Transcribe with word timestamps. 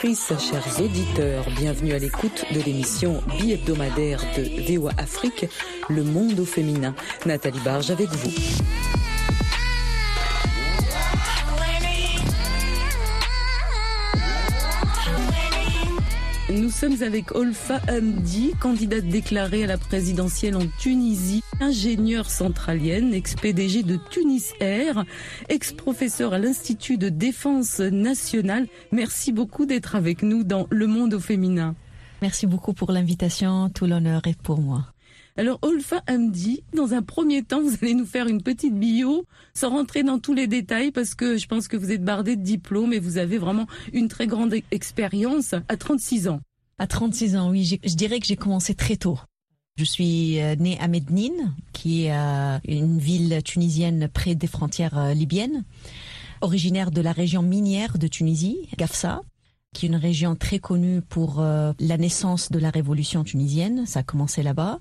chers 0.00 0.80
auditeurs, 0.80 1.44
bienvenue 1.56 1.92
à 1.92 1.98
l'écoute 1.98 2.44
de 2.54 2.60
l'émission 2.60 3.20
bi-hebdomadaire 3.36 4.20
de 4.36 4.72
VOA 4.72 4.92
Afrique, 4.96 5.46
Le 5.88 6.04
Monde 6.04 6.38
au 6.38 6.44
féminin. 6.44 6.94
Nathalie 7.26 7.58
Barge 7.64 7.90
avec 7.90 8.08
vous. 8.08 8.30
Nous 16.50 16.70
sommes 16.70 17.02
avec 17.02 17.34
Olfa 17.34 17.78
Hamdi, 17.90 18.54
candidate 18.58 19.04
déclarée 19.04 19.64
à 19.64 19.66
la 19.66 19.76
présidentielle 19.76 20.56
en 20.56 20.66
Tunisie, 20.78 21.42
ingénieure 21.60 22.30
centralienne, 22.30 23.12
ex-PDG 23.12 23.82
de 23.82 23.98
Tunis 24.10 24.54
Air, 24.60 25.04
ex-professeur 25.50 26.32
à 26.32 26.38
l'Institut 26.38 26.96
de 26.96 27.10
défense 27.10 27.80
nationale. 27.80 28.66
Merci 28.92 29.30
beaucoup 29.30 29.66
d'être 29.66 29.94
avec 29.94 30.22
nous 30.22 30.42
dans 30.42 30.66
Le 30.70 30.86
Monde 30.86 31.12
au 31.12 31.20
féminin. 31.20 31.74
Merci 32.22 32.46
beaucoup 32.46 32.72
pour 32.72 32.92
l'invitation, 32.92 33.68
tout 33.68 33.84
l'honneur 33.84 34.22
est 34.26 34.40
pour 34.40 34.62
moi. 34.62 34.86
Alors, 35.38 35.60
Olfa 35.62 36.02
Hamdi, 36.08 36.64
dans 36.74 36.94
un 36.94 37.02
premier 37.02 37.44
temps, 37.44 37.62
vous 37.62 37.76
allez 37.80 37.94
nous 37.94 38.04
faire 38.04 38.26
une 38.26 38.42
petite 38.42 38.74
bio, 38.74 39.24
sans 39.54 39.70
rentrer 39.70 40.02
dans 40.02 40.18
tous 40.18 40.34
les 40.34 40.48
détails, 40.48 40.90
parce 40.90 41.14
que 41.14 41.36
je 41.36 41.46
pense 41.46 41.68
que 41.68 41.76
vous 41.76 41.92
êtes 41.92 42.02
bardé 42.02 42.34
de 42.34 42.42
diplômes 42.42 42.92
et 42.92 42.98
vous 42.98 43.18
avez 43.18 43.38
vraiment 43.38 43.68
une 43.92 44.08
très 44.08 44.26
grande 44.26 44.52
expérience 44.72 45.54
à 45.68 45.76
36 45.76 46.26
ans. 46.26 46.40
À 46.80 46.88
36 46.88 47.36
ans, 47.36 47.50
oui, 47.50 47.78
je 47.84 47.94
dirais 47.94 48.18
que 48.18 48.26
j'ai 48.26 48.34
commencé 48.34 48.74
très 48.74 48.96
tôt. 48.96 49.16
Je 49.76 49.84
suis 49.84 50.40
euh, 50.40 50.56
née 50.56 50.76
à 50.80 50.88
Mednine, 50.88 51.54
qui 51.72 52.06
est 52.06 52.12
euh, 52.12 52.58
une 52.66 52.98
ville 52.98 53.40
tunisienne 53.44 54.08
près 54.12 54.34
des 54.34 54.48
frontières 54.48 54.98
euh, 54.98 55.14
libyennes, 55.14 55.62
originaire 56.40 56.90
de 56.90 57.00
la 57.00 57.12
région 57.12 57.42
minière 57.42 57.96
de 57.96 58.08
Tunisie, 58.08 58.68
Gafsa, 58.76 59.22
qui 59.72 59.86
est 59.86 59.88
une 59.88 59.94
région 59.94 60.34
très 60.34 60.58
connue 60.58 61.00
pour 61.00 61.40
la 61.42 61.96
naissance 61.98 62.50
de 62.50 62.58
la 62.58 62.70
révolution 62.70 63.22
tunisienne. 63.22 63.86
Ça 63.86 64.00
a 64.00 64.02
commencé 64.02 64.42
là-bas. 64.42 64.80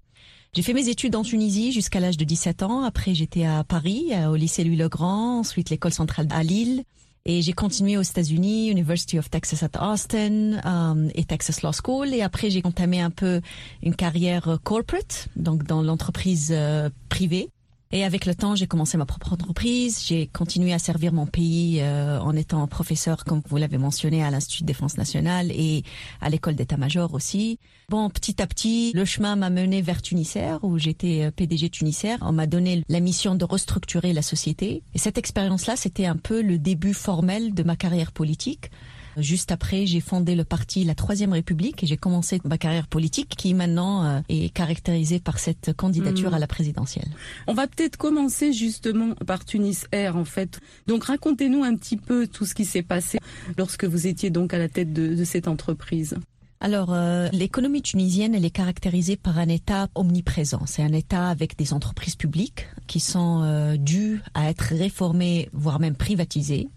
J'ai 0.58 0.64
fait 0.64 0.74
mes 0.74 0.90
études 0.90 1.16
en 1.16 1.22
Tunisie 1.22 1.72
jusqu'à 1.72 2.00
l'âge 2.00 2.18
de 2.18 2.26
17 2.26 2.64
ans. 2.64 2.82
Après, 2.82 3.14
j'étais 3.14 3.46
à 3.46 3.64
Paris, 3.64 4.10
au 4.28 4.36
lycée 4.36 4.64
Louis-le-Grand, 4.64 5.38
ensuite 5.42 5.70
l'école 5.70 5.94
centrale 5.94 6.28
à 6.32 6.42
Lille. 6.42 6.84
Et 7.26 7.44
j'ai 7.44 7.54
continué 7.54 7.96
aux 7.96 8.02
États-Unis, 8.02 8.72
University 8.72 9.20
of 9.20 9.30
Texas 9.30 9.62
at 9.62 9.80
Austin 9.80 10.60
um, 10.66 11.12
et 11.14 11.26
Texas 11.26 11.62
Law 11.62 11.74
School. 11.74 12.12
Et 12.12 12.24
après, 12.24 12.50
j'ai 12.50 12.64
entamé 12.64 13.00
un 13.00 13.12
peu 13.12 13.40
une 13.84 13.96
carrière 13.96 14.48
euh, 14.48 14.58
corporate, 14.58 15.28
donc 15.36 15.62
dans 15.62 15.84
l'entreprise 15.84 16.48
euh, 16.50 16.90
privée. 17.08 17.50
Et 17.92 18.04
avec 18.04 18.26
le 18.26 18.36
temps, 18.36 18.56
j'ai 18.56 18.68
commencé 18.68 18.98
ma 18.98 19.06
propre 19.06 19.32
entreprise. 19.34 20.04
J'ai 20.06 20.28
continué 20.28 20.74
à 20.74 20.80
servir 20.80 21.14
mon 21.14 21.26
pays 21.26 21.80
euh, 21.82 22.20
en 22.20 22.36
étant 22.36 22.68
professeur, 22.68 23.24
comme 23.24 23.42
vous 23.48 23.58
l'avez 23.58 23.78
mentionné, 23.78 24.24
à 24.24 24.30
l'Institut 24.30 24.64
de 24.64 24.68
défense 24.68 24.98
nationale 24.98 25.52
et 25.52 25.84
à 26.20 26.30
l'école 26.30 26.56
d'état-major 26.56 27.14
aussi. 27.14 27.60
Bon, 27.90 28.10
petit 28.10 28.42
à 28.42 28.48
petit, 28.48 28.92
le 28.94 29.06
chemin 29.06 29.38
m'a 29.38 29.50
mené 29.50 29.82
vers 29.82 30.02
Tunisair, 30.02 30.60
où 30.64 30.78
j'étais 30.78 31.24
euh, 31.24 31.32
PDG 31.32 31.70
Tunisair. 31.70 32.18
On 32.22 32.34
m'a 32.34 32.46
donné 32.46 32.84
la 32.90 33.00
mission 33.00 33.36
de 33.36 33.46
restructurer 33.46 34.12
la 34.12 34.22
société. 34.22 34.84
Et 34.94 34.98
cette 34.98 35.18
expérience-là, 35.18 35.78
c'était 35.78 36.06
un 36.06 36.18
peu 36.18 36.42
le 36.42 36.58
début 36.58 36.94
formel 36.94 37.54
de 37.54 37.64
ma 37.64 37.78
carrière 37.78 38.12
politique. 38.12 38.70
Juste 39.18 39.52
après, 39.52 39.86
j'ai 39.86 40.00
fondé 40.00 40.36
le 40.36 40.44
parti 40.44 40.84
La 40.84 40.94
Troisième 40.94 41.34
République 41.34 41.84
et 41.84 41.88
j'ai 41.88 41.98
commencé 41.98 42.40
ma 42.44 42.58
carrière 42.58 42.88
politique 42.88 43.30
qui 43.36 43.54
maintenant 43.54 44.06
euh, 44.06 44.20
est 44.30 44.54
caractérisée 44.54 45.20
par 45.20 45.40
cette 45.40 45.74
candidature 45.74 46.32
hmm. 46.32 46.36
à 46.36 46.40
la 46.40 46.48
présidentielle. 46.48 47.10
On 47.48 47.54
va 47.54 47.68
peut-être 47.68 47.98
commencer 47.98 48.54
justement 48.54 49.16
par 49.26 49.44
Tunis 49.44 49.86
Air 49.92 50.18
en 50.18 50.26
fait. 50.26 50.60
Donc 50.86 51.06
racontez-nous 51.06 51.64
un 51.64 51.76
petit 51.76 51.98
peu 51.98 52.28
tout 52.28 52.46
ce 52.46 52.54
qui 52.54 52.66
s'est 52.66 52.84
passé 52.84 53.18
lorsque 53.58 53.86
vous 53.86 54.06
étiez 54.08 54.30
donc 54.30 54.54
à 54.54 54.60
la 54.60 54.70
tête 54.70 54.94
de, 54.94 55.24
cette 55.24 55.48
entreprise. 55.48 56.16
Alors, 56.60 56.94
euh, 56.94 57.28
l'économie 57.34 57.82
tunisienne, 57.82 58.34
elle 58.34 58.46
est 58.46 58.50
caractérisée 58.50 59.16
par 59.16 59.38
un 59.38 59.48
État 59.48 59.90
omniprésent. 59.94 60.66
C'est 60.66 60.82
un 60.82 60.94
État 60.94 61.28
avec 61.28 61.58
des 61.58 61.74
entreprises 61.74 62.16
publiques 62.16 62.68
qui 62.88 63.00
sont 63.00 63.44
euh, 63.44 63.78
dues 63.78 64.22
à 64.34 64.50
être 64.50 64.74
réformées, 64.74 65.50
voire 65.54 65.80
même 65.80 65.96
privatisées. 65.96 66.70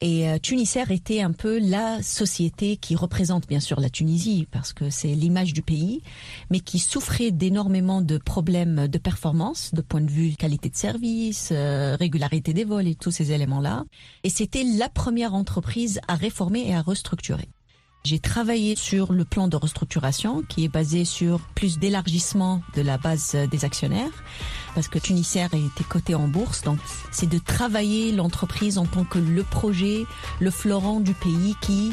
Et 0.00 0.28
euh, 0.28 0.38
Tunisair 0.38 0.92
était 0.92 1.22
un 1.22 1.32
peu 1.32 1.58
la 1.58 2.02
société 2.02 2.76
qui 2.76 2.94
représente 2.94 3.48
bien 3.48 3.58
sûr 3.58 3.80
la 3.80 3.90
Tunisie 3.90 4.46
parce 4.50 4.72
que 4.72 4.90
c'est 4.90 5.14
l'image 5.14 5.52
du 5.52 5.62
pays, 5.62 6.02
mais 6.50 6.60
qui 6.60 6.78
souffrait 6.78 7.32
d'énormément 7.32 8.00
de 8.00 8.16
problèmes 8.18 8.86
de 8.86 8.98
performance, 8.98 9.74
de 9.74 9.80
point 9.80 10.00
de 10.00 10.10
vue 10.10 10.36
qualité 10.36 10.68
de 10.68 10.76
service, 10.76 11.50
euh, 11.52 11.96
régularité 11.96 12.52
des 12.52 12.64
vols 12.64 12.86
et 12.86 12.94
tous 12.94 13.10
ces 13.10 13.32
éléments-là. 13.32 13.84
Et 14.22 14.30
c'était 14.30 14.64
la 14.64 14.88
première 14.88 15.34
entreprise 15.34 16.00
à 16.06 16.14
réformer 16.14 16.68
et 16.68 16.74
à 16.74 16.82
restructurer. 16.82 17.48
J'ai 18.04 18.20
travaillé 18.20 18.74
sur 18.76 19.12
le 19.12 19.24
plan 19.24 19.48
de 19.48 19.56
restructuration 19.56 20.42
qui 20.48 20.64
est 20.64 20.68
basé 20.68 21.04
sur 21.04 21.40
plus 21.54 21.78
d'élargissement 21.78 22.62
de 22.74 22.82
la 22.82 22.96
base 22.96 23.36
des 23.50 23.64
actionnaires 23.64 24.24
parce 24.74 24.88
que 24.88 24.98
Tunisair 24.98 25.52
été 25.52 25.84
coté 25.88 26.14
en 26.14 26.28
bourse. 26.28 26.62
Donc, 26.62 26.78
c'est 27.10 27.28
de 27.28 27.38
travailler 27.38 28.12
l'entreprise 28.12 28.78
en 28.78 28.86
tant 28.86 29.04
que 29.04 29.18
le 29.18 29.42
projet, 29.42 30.06
le 30.40 30.50
florent 30.50 31.00
du 31.00 31.14
pays 31.14 31.56
qui, 31.60 31.92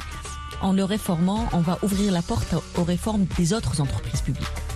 en 0.61 0.73
le 0.73 0.83
réformant, 0.83 1.49
on 1.53 1.59
va 1.59 1.79
ouvrir 1.81 2.11
la 2.11 2.21
porte 2.21 2.55
aux 2.77 2.83
réformes 2.83 3.25
des 3.37 3.53
autres 3.53 3.81
entreprises 3.81 4.21
publiques. 4.21 4.74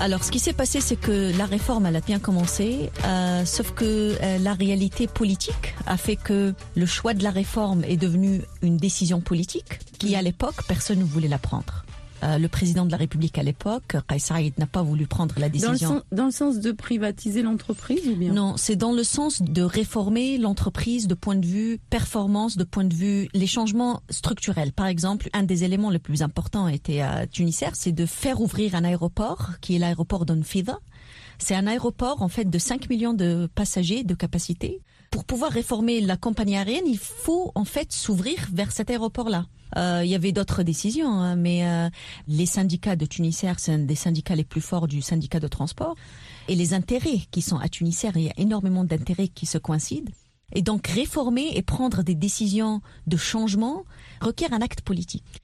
Alors, 0.00 0.24
ce 0.24 0.30
qui 0.30 0.38
s'est 0.38 0.54
passé, 0.54 0.80
c'est 0.80 0.96
que 0.96 1.36
la 1.36 1.44
réforme, 1.44 1.84
elle 1.84 1.94
a 1.94 2.00
bien 2.00 2.18
commencé, 2.18 2.90
euh, 3.04 3.44
sauf 3.44 3.72
que 3.72 4.16
euh, 4.22 4.38
la 4.38 4.54
réalité 4.54 5.06
politique 5.06 5.74
a 5.86 5.98
fait 5.98 6.16
que 6.16 6.54
le 6.74 6.86
choix 6.86 7.12
de 7.12 7.22
la 7.22 7.30
réforme 7.30 7.84
est 7.84 7.98
devenu 7.98 8.40
une 8.62 8.78
décision 8.78 9.20
politique 9.20 9.78
qui, 9.98 10.16
à 10.16 10.22
l'époque, 10.22 10.56
personne 10.66 11.00
ne 11.00 11.04
voulait 11.04 11.28
la 11.28 11.36
prendre. 11.36 11.84
Euh, 12.22 12.38
le 12.38 12.48
président 12.48 12.84
de 12.84 12.90
la 12.90 12.96
République 12.96 13.38
à 13.38 13.42
l'époque, 13.42 13.96
Kais 14.08 14.18
Saïd, 14.18 14.58
n'a 14.58 14.66
pas 14.66 14.82
voulu 14.82 15.06
prendre 15.06 15.34
la 15.38 15.48
décision. 15.48 16.02
Dans 16.12 16.26
le 16.26 16.30
sens, 16.30 16.58
de 16.58 16.72
privatiser 16.72 17.42
l'entreprise 17.42 18.06
ou 18.06 18.16
bien? 18.16 18.32
Non, 18.32 18.56
c'est 18.56 18.76
dans 18.76 18.92
le 18.92 19.04
sens 19.04 19.40
de 19.42 19.62
réformer 19.62 20.36
l'entreprise 20.36 21.06
de 21.06 21.14
point 21.14 21.36
de 21.36 21.46
vue 21.46 21.78
performance, 21.90 22.56
de 22.56 22.64
point 22.64 22.84
de 22.84 22.94
vue 22.94 23.28
les 23.32 23.46
changements 23.46 24.02
structurels. 24.10 24.72
Par 24.72 24.86
exemple, 24.86 25.30
un 25.32 25.42
des 25.42 25.64
éléments 25.64 25.90
les 25.90 25.98
plus 25.98 26.22
importants 26.22 26.68
était 26.68 27.00
à 27.00 27.26
Tunisair, 27.26 27.70
c'est 27.74 27.92
de 27.92 28.06
faire 28.06 28.40
ouvrir 28.40 28.74
un 28.74 28.84
aéroport 28.84 29.52
qui 29.60 29.76
est 29.76 29.78
l'aéroport 29.78 30.26
d'Onfida. 30.26 30.78
C'est 31.38 31.54
un 31.54 31.66
aéroport 31.66 32.22
en 32.22 32.28
fait 32.28 32.44
de 32.44 32.58
5 32.58 32.90
millions 32.90 33.14
de 33.14 33.48
passagers 33.54 34.04
de 34.04 34.14
capacité. 34.14 34.80
Pour 35.10 35.24
pouvoir 35.24 35.50
réformer 35.50 36.00
la 36.00 36.16
compagnie 36.16 36.56
aérienne, 36.56 36.86
il 36.86 36.98
faut 36.98 37.50
en 37.54 37.64
fait 37.64 37.92
s'ouvrir 37.92 38.48
vers 38.52 38.70
cet 38.72 38.90
aéroport-là. 38.90 39.46
Euh, 39.76 40.02
il 40.04 40.10
y 40.10 40.14
avait 40.14 40.32
d'autres 40.32 40.62
décisions, 40.62 41.10
hein, 41.10 41.36
mais 41.36 41.66
euh, 41.66 41.88
les 42.28 42.46
syndicats 42.46 42.96
de 42.96 43.06
Tunisair, 43.06 43.58
c'est 43.58 43.72
un 43.72 43.78
des 43.78 43.94
syndicats 43.94 44.34
les 44.34 44.44
plus 44.44 44.60
forts 44.60 44.88
du 44.88 45.02
syndicat 45.02 45.40
de 45.40 45.48
transport. 45.48 45.94
Et 46.48 46.54
les 46.54 46.74
intérêts 46.74 47.20
qui 47.30 47.42
sont 47.42 47.58
à 47.58 47.68
Tunisair, 47.68 48.16
il 48.16 48.24
y 48.24 48.28
a 48.28 48.34
énormément 48.36 48.84
d'intérêts 48.84 49.28
qui 49.28 49.46
se 49.46 49.58
coïncident. 49.58 50.12
Et 50.52 50.62
donc 50.62 50.88
réformer 50.88 51.52
et 51.54 51.62
prendre 51.62 52.02
des 52.02 52.16
décisions 52.16 52.80
de 53.06 53.16
changement 53.16 53.84
requiert 54.20 54.52
un 54.52 54.60
acte 54.60 54.80
politique. 54.80 55.42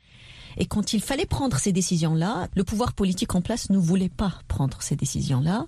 Et 0.59 0.67
quand 0.67 0.95
il 0.95 1.03
fallait 1.03 1.27
prendre 1.27 1.59
ces 1.59 1.73
décisions-là, 1.73 2.49
le 2.57 2.65
pouvoir 2.65 2.95
politique 2.95 3.35
en 3.35 3.43
place 3.43 3.69
ne 3.71 3.77
voulait 3.79 4.09
pas 4.09 4.41
prendre 4.49 4.81
ces 4.81 4.97
décisions-là, 4.97 5.67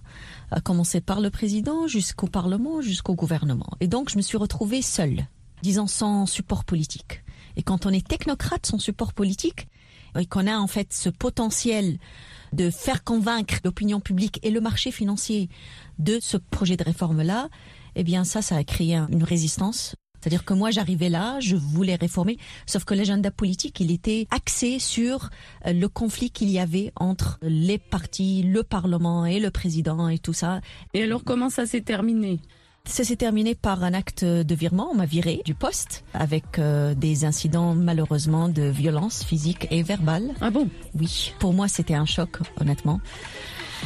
à 0.50 0.60
commencer 0.60 1.00
par 1.00 1.20
le 1.20 1.31
président 1.31 1.87
jusqu'au 1.87 2.26
Parlement, 2.26 2.81
jusqu'au 2.81 3.14
gouvernement. 3.14 3.70
Et 3.81 3.87
donc 3.87 4.10
je 4.10 4.16
me 4.16 4.22
suis 4.22 4.38
retrouvée 4.38 4.82
seule, 4.82 5.26
disons 5.62 5.87
sans 5.87 6.26
support 6.26 6.64
politique. 6.64 7.22
Et 7.58 7.62
quand 7.62 7.84
on 7.84 7.90
est 7.90 8.06
technocrate 8.06 8.64
sans 8.64 8.78
support 8.78 9.12
politique, 9.12 9.69
et 10.19 10.25
qu'on 10.25 10.46
a 10.46 10.56
en 10.56 10.66
fait 10.66 10.93
ce 10.93 11.10
potentiel 11.10 11.99
de 12.52 12.70
faire 12.70 13.05
convaincre 13.05 13.56
l'opinion 13.64 14.00
publique 14.00 14.40
et 14.43 14.50
le 14.50 14.60
marché 14.60 14.90
financier 14.90 15.50
de 15.99 16.19
ce 16.20 16.38
projet 16.38 16.76
de 16.76 16.84
réforme-là, 16.84 17.50
eh 17.94 18.05
bien 18.05 18.25
ça, 18.25 18.40
ça 18.40 18.56
a 18.56 18.64
créé 18.64 18.96
une 18.96 19.22
résistance. 19.22 19.94
C'est-à-dire 20.20 20.44
que 20.44 20.55
moi, 20.55 20.70
j'arrivais 20.70 21.10
là, 21.10 21.38
je 21.40 21.55
voulais 21.55 21.94
réformer, 21.94 22.38
sauf 22.66 22.84
que 22.84 22.94
l'agenda 22.94 23.31
politique, 23.31 23.78
il 23.81 23.93
était 23.93 24.26
axé 24.31 24.78
sur 24.81 25.31
euh, 25.66 25.72
le 25.72 25.88
conflit 25.88 26.31
qu'il 26.31 26.50
y 26.50 26.58
avait 26.58 26.93
entre 26.96 27.38
les 27.43 27.78
partis, 27.78 28.43
le 28.43 28.64
Parlement 28.64 29.26
et 29.26 29.38
le 29.38 29.50
président 29.50 30.08
et 30.08 30.19
tout 30.19 30.32
ça. 30.32 30.60
Et 30.93 31.05
alors, 31.05 31.22
comment 31.22 31.50
ça 31.50 31.66
s'est 31.66 31.82
terminé? 31.82 32.40
Ça 32.88 33.05
s'est 33.05 33.17
terminé 33.17 33.55
par 33.55 33.85
un 33.85 33.94
acte 33.94 34.25
de 34.25 34.55
virement. 34.55 34.88
On 34.90 34.96
m'a 34.96 35.06
viré 35.06 35.43
du 35.44 35.55
poste 35.55 36.05
avec 36.14 36.58
euh, 36.58 36.94
des 36.94 37.25
incidents 37.25 37.75
malheureusement 37.75 38.49
de 38.49 38.62
violence 38.62 39.23
physique 39.23 39.69
et 39.70 39.82
verbale. 39.82 40.35
Ah 40.40 40.50
bon? 40.50 40.69
Oui. 40.99 41.35
Pour 41.38 41.52
moi, 41.52 41.69
c'était 41.69 41.94
un 41.94 42.06
choc, 42.06 42.38
honnêtement. 42.61 43.00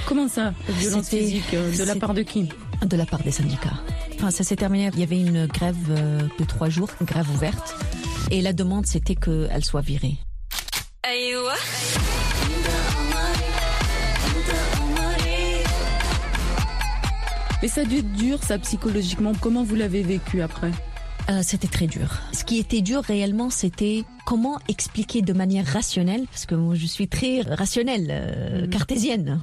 Comment 0.07 0.29
ça, 0.29 0.55
violence 0.69 1.09
physique 1.09 1.53
euh, 1.53 1.77
De 1.77 1.85
la 1.85 1.97
part 1.97 2.15
de 2.15 2.23
qui? 2.23 2.49
De 2.87 2.97
la 2.97 3.05
part 3.05 3.23
des 3.23 3.33
syndicats. 3.33 3.81
Enfin, 4.15 4.31
ça 4.31 4.45
s'est 4.45 4.57
terminé, 4.57 4.89
il 4.95 5.01
y 5.01 5.03
avait 5.03 5.21
une 5.21 5.47
grève 5.47 5.77
euh, 5.91 6.21
de 6.39 6.45
trois 6.45 6.69
jours, 6.69 6.89
une 7.01 7.07
grève 7.07 7.29
ouverte, 7.31 7.75
et 8.31 8.41
la 8.41 8.53
demande 8.53 8.87
c'était 8.87 9.17
qu'elle 9.17 9.65
soit 9.65 9.81
virée. 9.81 10.17
Mais 17.63 17.69
ça 17.69 17.83
a 17.83 17.85
dû 17.85 17.99
être 17.99 18.13
dur, 18.13 18.43
ça, 18.43 18.59
psychologiquement. 18.59 19.33
Comment 19.41 19.63
vous 19.63 19.77
l'avez 19.77 20.03
vécu 20.03 20.43
après? 20.43 20.73
Euh, 21.33 21.41
C'était 21.43 21.69
très 21.69 21.87
dur. 21.87 22.21
Ce 22.33 22.45
qui 22.45 22.59
était 22.59 22.81
dur 22.81 23.03
réellement, 23.03 23.51
c'était 23.51 24.05
comment 24.27 24.59
expliquer 24.69 25.23
de 25.23 25.33
manière 25.33 25.67
rationnelle, 25.67 26.27
parce 26.27 26.47
que 26.47 26.55
moi 26.55 26.75
je 26.75 26.87
suis 26.87 27.09
très 27.09 27.43
rationnelle, 27.43 28.09
euh, 28.11 28.67
mm. 28.67 28.71
cartésienne. 28.71 29.41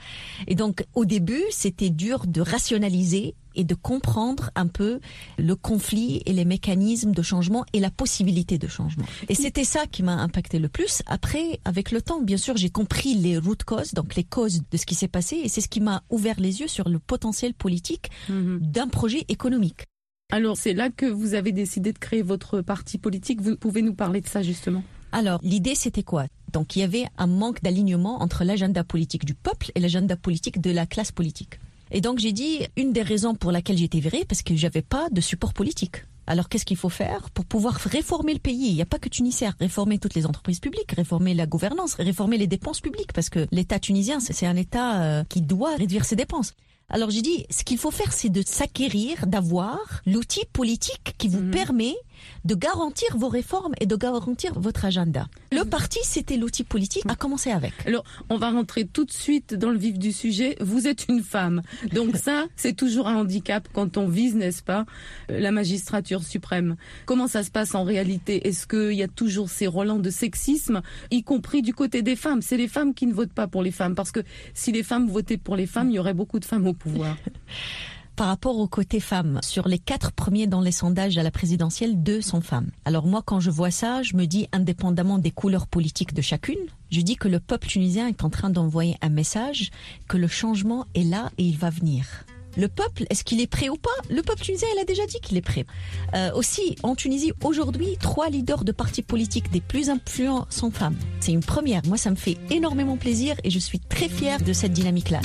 Et 0.48 0.56
donc 0.56 0.86
au 0.96 1.06
début, 1.06 1.44
c'était 1.52 1.90
dur 1.90 2.26
de 2.28 2.42
rationaliser 2.42 3.36
et 3.56 3.64
de 3.64 3.76
comprendre 3.76 4.52
un 4.56 4.68
peu 4.68 5.00
le 5.38 5.56
conflit 5.56 6.22
et 6.26 6.34
les 6.34 6.46
mécanismes 6.46 7.12
de 7.12 7.22
changement 7.22 7.66
et 7.74 7.80
la 7.80 7.92
possibilité 7.92 8.58
de 8.58 8.68
changement. 8.68 9.06
Et 9.28 9.36
c'était 9.36 9.64
ça 9.64 9.86
qui 9.86 10.04
m'a 10.04 10.14
impacté 10.14 10.60
le 10.60 10.70
plus. 10.70 11.02
Après, 11.08 11.60
avec 11.66 11.92
le 11.92 12.02
temps, 12.02 12.22
bien 12.22 12.38
sûr, 12.38 12.56
j'ai 12.56 12.70
compris 12.70 13.16
les 13.16 13.38
root 13.38 13.58
causes, 13.66 13.94
donc 13.94 14.16
les 14.16 14.24
causes 14.24 14.62
de 14.72 14.78
ce 14.78 14.86
qui 14.86 14.96
s'est 14.96 15.08
passé, 15.08 15.42
et 15.44 15.50
c'est 15.50 15.62
ce 15.62 15.68
qui 15.68 15.82
m'a 15.82 16.04
ouvert 16.10 16.40
les 16.40 16.62
yeux 16.62 16.68
sur 16.68 16.88
le 16.88 17.00
potentiel 17.00 17.54
politique 17.54 18.10
mm-hmm. 18.30 18.60
d'un 18.60 18.88
projet 18.88 19.26
économique. 19.28 19.89
Alors 20.32 20.58
c'est 20.58 20.74
là 20.74 20.90
que 20.90 21.08
vous 21.08 21.34
avez 21.34 21.52
décidé 21.52 21.92
de 21.92 21.98
créer 21.98 22.22
votre 22.22 22.62
parti 22.62 23.00
politique. 23.00 23.42
Vous 23.42 23.58
pouvez 23.58 23.82
nous 23.82 23.96
parler 23.96 24.22
de 24.22 24.28
ça 24.28 24.42
justement 24.42 24.84
alors, 25.12 25.40
l'idée, 25.42 25.74
c'était 25.74 26.04
quoi? 26.04 26.26
Donc, 26.54 26.76
il 26.76 26.82
y 26.82 26.84
avait 26.84 27.08
un 27.18 27.26
manque 27.26 27.64
d'alignement 27.64 28.22
entre 28.22 28.44
l'agenda 28.44 28.84
politique 28.84 29.26
du 29.26 29.34
peuple 29.34 29.72
et 29.74 29.80
l'agenda 29.80 30.16
politique 30.16 30.62
de 30.62 30.70
la 30.70 30.86
classe 30.86 31.12
politique. 31.12 31.60
Et 31.90 32.00
donc, 32.00 32.20
j'ai 32.20 32.32
dit, 32.32 32.60
une 32.78 32.94
des 32.94 33.02
raisons 33.02 33.34
pour 33.34 33.52
laquelle 33.52 33.82
été 33.82 34.00
virée, 34.00 34.24
parce 34.30 34.44
que 34.44 34.56
j'avais 34.56 34.84
pas 34.84 35.10
de 35.10 35.20
support 35.20 35.56
politique. 35.56 36.04
Alors 36.28 36.48
qu'est-ce 36.48 36.66
qu'il 36.66 36.78
faut 36.78 36.90
faire 36.90 37.32
pour 37.32 37.44
pouvoir 37.46 37.74
réformer 37.74 38.34
le 38.34 38.40
pays? 38.40 38.68
Il 38.68 38.76
n'y 38.76 38.84
a 38.84 38.86
pas 38.86 39.00
que 39.00 39.10
Tunisien, 39.10 39.56
réformer 39.60 39.98
toutes 39.98 40.14
les 40.14 40.28
entreprises 40.28 40.60
publiques, 40.60 40.92
réformer 40.92 41.34
la 41.34 41.48
gouvernance, 41.48 41.96
réformer 41.96 42.38
les 42.38 42.46
dépenses 42.46 42.82
publiques, 42.82 43.14
parce 43.14 43.32
que 43.32 43.48
l'État 43.52 43.80
tunisien, 43.80 44.20
c'est 44.20 44.46
un 44.46 44.56
État 44.56 45.02
euh, 45.02 45.24
qui 45.24 45.42
doit 45.42 45.76
réduire 45.76 46.06
ses 46.06 46.16
dépenses. 46.16 46.54
Alors 46.90 47.10
j'ai 47.10 47.22
dit, 47.22 47.46
ce 47.50 47.64
qu'il 47.64 47.78
faut 47.78 47.92
faire, 47.92 48.12
c'est 48.14 48.30
de 48.30 48.42
s'acquérir, 48.46 49.28
d'avoir 49.28 50.02
l'outil 50.06 50.46
politique 50.52 51.14
qui 51.18 51.28
vous 51.28 51.42
mhm. 51.42 51.52
permet 51.52 51.96
de 52.46 52.56
garantir 52.56 53.18
vos 53.18 53.30
réformes 53.30 53.74
et 53.80 53.86
de 53.86 53.96
garantir 53.96 54.60
votre 54.60 54.86
agenda. 54.86 55.28
Le 55.52 55.64
parti, 55.64 56.00
c'était 56.04 56.38
l'outil 56.38 56.64
politique 56.64 57.04
à 57.08 57.16
commencer 57.16 57.52
avec. 57.52 57.74
Alors, 57.86 58.04
on 58.30 58.38
va 58.38 58.52
rentrer 58.52 58.86
tout 58.86 59.06
de 59.06 59.12
suite 59.12 59.54
dans 59.54 59.70
le 59.70 59.78
vif 59.78 59.98
du 59.98 60.12
sujet. 60.12 60.56
Vous 60.60 60.88
êtes 60.88 61.08
une 61.10 61.22
femme. 61.22 61.62
Donc 61.94 62.16
ça, 62.18 62.46
c'est 62.56 62.76
toujours 62.76 63.08
un 63.08 63.16
handicap 63.18 63.68
quand 63.74 63.98
on 63.98 64.08
vise, 64.08 64.36
n'est-ce 64.36 64.64
pas, 64.64 64.86
euh, 65.32 65.40
la 65.40 65.52
magistrature 65.52 66.24
suprême. 66.24 66.76
Comment 67.06 67.28
ça 67.28 67.44
se 67.44 67.52
passe 67.52 67.76
en 67.76 67.84
réalité? 67.84 68.48
Est-ce 68.48 68.68
qu'il 68.68 68.98
y 68.98 69.04
a 69.04 69.08
toujours 69.08 69.50
ces 69.50 69.68
relents 69.68 70.00
de 70.00 70.10
sexisme, 70.10 70.82
y 71.12 71.24
compris 71.24 71.62
du 71.62 71.74
côté 71.74 72.02
des 72.02 72.16
femmes? 72.16 72.42
C'est 72.42 72.58
les 72.58 72.68
femmes 72.68 72.94
qui 72.94 73.08
ne 73.08 73.14
votent 73.14 73.34
pas 73.34 73.48
pour 73.48 73.64
les 73.64 73.72
femmes. 73.72 73.96
Parce 73.96 74.12
que 74.12 74.22
si 74.54 74.72
les 74.72 74.84
femmes 74.84 75.08
votaient 75.08 75.38
pour 75.38 75.56
les 75.56 75.68
femmes, 75.68 75.90
il 75.90 75.96
y 75.96 76.00
aurait 76.00 76.14
beaucoup 76.14 76.40
de 76.40 76.46
femmes 76.46 76.68
au 76.68 76.74
pouvoir. 76.74 77.16
par 78.20 78.28
rapport 78.28 78.58
au 78.58 78.68
côté 78.68 79.00
femmes. 79.00 79.40
Sur 79.42 79.70
les 79.70 79.80
quatre 79.80 80.12
premiers 80.12 80.46
dans 80.46 80.60
les 80.60 80.74
sondages 80.74 81.18
à 81.18 81.24
la 81.24 81.32
présidentielle, 81.32 82.04
deux 82.04 82.20
sont 82.20 82.42
femmes. 82.42 82.70
Alors 82.84 83.08
moi, 83.08 83.22
quand 83.26 83.40
je 83.40 83.50
vois 83.50 83.72
ça, 83.72 84.04
je 84.04 84.18
me 84.18 84.26
dis, 84.26 84.50
indépendamment 84.52 85.20
des 85.20 85.32
couleurs 85.32 85.68
politiques 85.68 86.14
de 86.14 86.22
chacune, 86.22 86.60
je 86.92 87.00
dis 87.00 87.16
que 87.16 87.30
le 87.30 87.40
peuple 87.40 87.70
tunisien 87.70 88.10
est 88.10 88.26
en 88.26 88.30
train 88.30 88.50
d'envoyer 88.50 88.98
un 89.02 89.08
message 89.08 89.72
que 90.10 90.18
le 90.18 90.28
changement 90.28 90.86
est 90.96 91.06
là 91.06 91.32
et 91.38 91.46
il 91.46 91.58
va 91.58 91.70
venir. 91.70 92.26
Le 92.58 92.68
peuple, 92.68 93.06
est-ce 93.10 93.24
qu'il 93.24 93.40
est 93.40 93.48
prêt 93.48 93.70
ou 93.70 93.78
pas? 93.78 93.90
Le 94.10 94.22
peuple 94.22 94.42
tunisien, 94.42 94.68
il 94.76 94.82
a 94.82 94.84
déjà 94.84 95.06
dit 95.06 95.22
qu'il 95.22 95.38
est 95.38 95.42
prêt. 95.42 95.66
Euh, 96.14 96.34
aussi, 96.34 96.76
en 96.84 96.96
Tunisie, 96.96 97.32
aujourd'hui, 97.42 97.96
trois 98.02 98.28
leaders 98.28 98.66
de 98.66 98.74
partis 98.74 99.02
politiques 99.02 99.50
des 99.50 99.62
plus 99.62 99.90
influents 99.90 100.46
sont 100.50 100.72
femmes. 100.72 100.98
C'est 101.22 101.32
une 101.32 101.40
première. 101.40 101.84
Moi, 101.86 101.96
ça 101.96 102.10
me 102.10 102.18
fait 102.18 102.38
énormément 102.50 102.98
plaisir 102.98 103.38
et 103.46 103.50
je 103.50 103.60
suis 103.60 103.80
très 103.80 104.10
fière 104.10 104.42
de 104.42 104.52
cette 104.52 104.74
dynamique-là. 104.74 105.22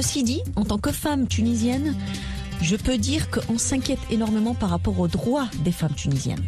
Ceci 0.00 0.22
dit, 0.22 0.42
en 0.54 0.64
tant 0.64 0.78
que 0.78 0.92
femme 0.92 1.26
tunisienne, 1.26 1.96
je 2.62 2.76
peux 2.76 2.98
dire 2.98 3.32
qu'on 3.32 3.58
s'inquiète 3.58 3.98
énormément 4.12 4.54
par 4.54 4.70
rapport 4.70 5.00
aux 5.00 5.08
droits 5.08 5.48
des 5.64 5.72
femmes 5.72 5.96
tunisiennes. 5.96 6.44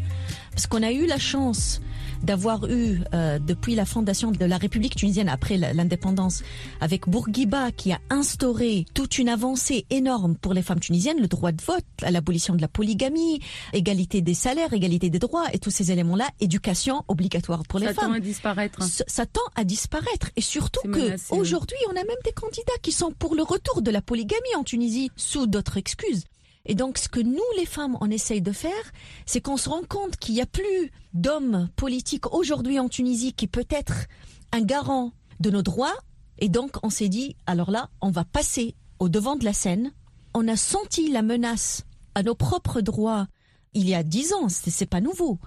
Parce 0.53 0.69
qu'on 0.69 0.85
a 0.85 0.93
eu 0.93 1.05
la 1.07 1.19
chance 1.19 1.81
d'avoir 2.23 2.67
eu, 2.69 3.01
euh, 3.15 3.39
depuis 3.39 3.75
la 3.75 3.85
fondation 3.85 4.31
de 4.31 4.45
la 4.45 4.59
République 4.59 4.97
tunisienne 4.97 5.29
après 5.29 5.57
l'indépendance, 5.57 6.43
avec 6.81 7.09
Bourguiba 7.09 7.73
qui 7.73 7.93
a 7.93 7.99
instauré 8.11 8.87
toute 8.95 9.19
une 9.19 9.29
avancée 9.29 9.87
énorme 9.91 10.37
pour 10.37 10.55
les 10.55 10.63
femmes 10.63 10.81
tunisiennes, 10.81 11.21
le 11.21 11.29
droit 11.29 11.53
de 11.53 11.63
vote, 11.63 11.85
l'abolition 12.09 12.55
de 12.55 12.61
la 12.61 12.69
polygamie, 12.69 13.41
égalité 13.73 14.23
des 14.23 14.35
salaires, 14.35 14.73
égalité 14.73 15.11
des 15.11 15.19
droits 15.19 15.47
et 15.53 15.59
tous 15.59 15.71
ces 15.71 15.93
éléments-là, 15.93 16.29
éducation 16.41 17.05
obligatoire 17.09 17.63
pour 17.69 17.79
les 17.79 17.87
femmes. 17.87 17.97
Ça 17.97 18.03
tend 18.03 18.13
à 18.13 18.21
disparaître. 18.21 18.83
Ça, 18.83 19.27
tend 19.27 19.41
à 19.55 19.65
disparaître. 19.65 20.31
Et 20.37 20.41
surtout 20.41 20.89
que 20.89 21.17
aujourd'hui, 21.35 21.79
on 21.89 21.93
a 21.93 22.05
même 22.05 22.23
des 22.25 22.33
candidats 22.33 22.73
qui 22.83 22.93
sont 22.93 23.13
pour 23.13 23.35
le 23.35 23.43
retour 23.43 23.83
de 23.83 23.91
la 23.91 24.03
polygamie 24.03 24.55
en 24.57 24.65
Tunisie 24.65 25.11
sous 25.17 25.47
d'autres 25.47 25.77
excuses. 25.77 26.25
Et 26.67 26.75
donc, 26.75 26.99
ce 26.99 27.09
que 27.09 27.21
nous, 27.21 27.41
les 27.57 27.67
femmes, 27.67 27.97
on 28.01 28.11
essaye 28.11 28.43
de 28.43 28.53
faire, 28.53 28.93
c'est 29.27 29.41
qu'on 29.41 29.57
se 29.57 29.69
rend 29.69 29.83
compte 29.89 30.17
qu'il 30.17 30.35
n'y 30.35 30.43
a 30.43 30.47
plus 30.47 30.93
d'hommes 31.15 31.69
politiques 31.77 32.33
aujourd'hui 32.35 32.79
en 32.79 32.89
Tunisie 32.89 33.33
qui 33.33 33.47
peut 33.47 33.67
être 33.71 34.07
un 34.53 34.61
garant 34.61 35.13
de 35.41 35.51
nos 35.51 35.63
droits. 35.63 35.97
Et 36.39 36.49
donc, 36.49 36.77
on 36.83 36.91
s'est 36.91 37.09
dit, 37.09 37.37
alors 37.47 37.71
là, 37.71 37.89
on 38.01 38.11
va 38.11 38.25
passer 38.25 38.75
au 38.99 39.09
devant 39.09 39.37
de 39.37 39.45
la 39.45 39.53
scène. 39.53 39.93
On 40.35 40.47
a 40.49 40.57
senti 40.57 41.11
la 41.11 41.23
menace 41.23 41.85
à 42.15 42.23
nos 42.23 42.35
propres 42.35 42.81
droits 42.81 43.27
il 43.75 43.89
y 43.89 43.95
a 43.95 44.03
dix 44.03 44.33
ans, 44.33 44.49
c'est 44.49 44.87
pas 44.87 45.01
nouveau. 45.01 45.39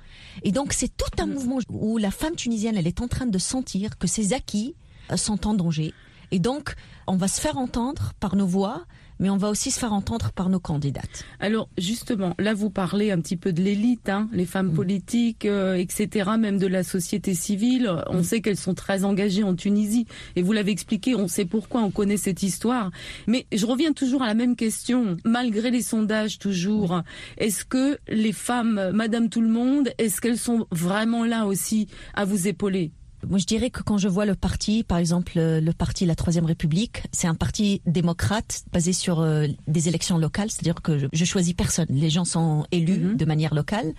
Et 0.44 0.52
donc, 0.52 0.74
c'est 0.74 0.96
tout 0.96 1.22
un 1.22 1.26
mouvement 1.26 1.60
où 1.70 1.98
la 1.98 2.12
femme 2.12 2.36
tunisienne, 2.36 2.78
elle 2.78 2.88
est 2.88 3.02
en 3.02 3.08
train 3.08 3.26
de 3.26 3.38
sentir 3.38 3.98
que 3.98 4.08
ses 4.08 4.34
acquis 4.34 4.76
sont 5.16 5.48
en 5.48 5.54
danger. 5.54 5.94
Et 6.32 6.40
donc, 6.40 6.76
on 7.06 7.18
va 7.18 7.28
se 7.28 7.42
faire 7.42 7.58
entendre 7.58 8.14
par 8.20 8.36
nos 8.36 8.48
voix, 8.48 8.86
mais 9.20 9.30
on 9.30 9.38
va 9.38 9.50
aussi 9.50 9.72
se 9.72 9.80
faire 9.80 9.94
entendre 9.94 10.32
par 10.32 10.50
nos 10.50 10.60
candidates. 10.60 11.26
Alors 11.40 11.70
justement, 11.78 12.36
là 12.40 12.54
vous 12.54 12.70
parlez 12.70 13.12
un 13.12 13.20
petit 13.20 13.38
peu 13.38 13.54
de 13.54 13.62
l'élite, 13.62 14.10
hein, 14.10 14.30
les 14.32 14.46
femmes 14.46 14.72
mm. 14.72 14.76
politiques, 14.76 15.46
euh, 15.46 15.76
etc., 15.76 16.32
même 16.38 16.58
de 16.58 16.68
la 16.68 16.84
société 16.84 17.34
civile. 17.34 17.92
On 18.08 18.20
mm. 18.20 18.24
sait 18.24 18.42
qu'elles 18.42 18.58
sont 18.58 18.74
très 18.74 19.04
engagées 19.04 19.44
en 19.44 19.56
Tunisie, 19.56 20.06
et 20.36 20.42
vous 20.42 20.54
l'avez 20.54 20.72
expliqué, 20.72 21.16
on 21.16 21.28
sait 21.28 21.46
pourquoi, 21.46 21.82
on 21.82 21.92
connaît 21.92 22.18
cette 22.18 22.44
histoire. 22.44 22.92
Mais 23.28 23.46
je 23.52 23.66
reviens 23.66 23.94
toujours 23.94 24.24
à 24.24 24.28
la 24.28 24.34
même 24.34 24.56
question, 24.56 25.18
malgré 25.26 25.72
les 25.72 25.82
sondages 25.82 26.40
toujours, 26.40 27.02
est-ce 27.38 27.66
que 27.66 27.98
les 28.08 28.34
femmes, 28.34 28.92
Madame 28.94 29.30
Tout 29.30 29.42
le 29.42 29.50
Monde, 29.50 29.90
est-ce 29.98 30.22
qu'elles 30.22 30.38
sont 30.38 30.68
vraiment 30.72 31.26
là 31.26 31.46
aussi 31.46 31.88
à 32.14 32.26
vous 32.26 32.48
épauler? 32.48 32.92
Moi, 33.30 33.40
je 33.40 33.46
dirais 33.46 33.70
que 33.70 33.82
quand 33.82 33.98
je 33.98 34.08
vois 34.08 34.26
le 34.26 34.36
parti, 34.36 34.84
par 34.84 34.98
exemple 34.98 35.34
le 35.36 35.72
parti 35.72 36.06
La 36.06 36.16
Troisième 36.16 36.46
République, 36.46 37.04
c'est 37.12 37.28
un 37.28 37.36
parti 37.36 37.82
démocrate 37.86 38.64
basé 38.72 38.94
sur 38.94 39.22
euh, 39.22 39.48
des 39.68 39.88
élections 39.88 40.18
locales, 40.18 40.50
c'est-à-dire 40.50 40.82
que 40.82 40.98
je, 40.98 41.08
je, 41.12 41.26
choisis 41.26 41.54
personne. 41.54 41.88
Les 41.90 42.10
gens 42.10 42.26
sont 42.26 42.66
élus 42.72 42.98
mhm. 42.98 43.18
de 43.18 43.26
manière 43.26 43.54
locale. 43.54 43.94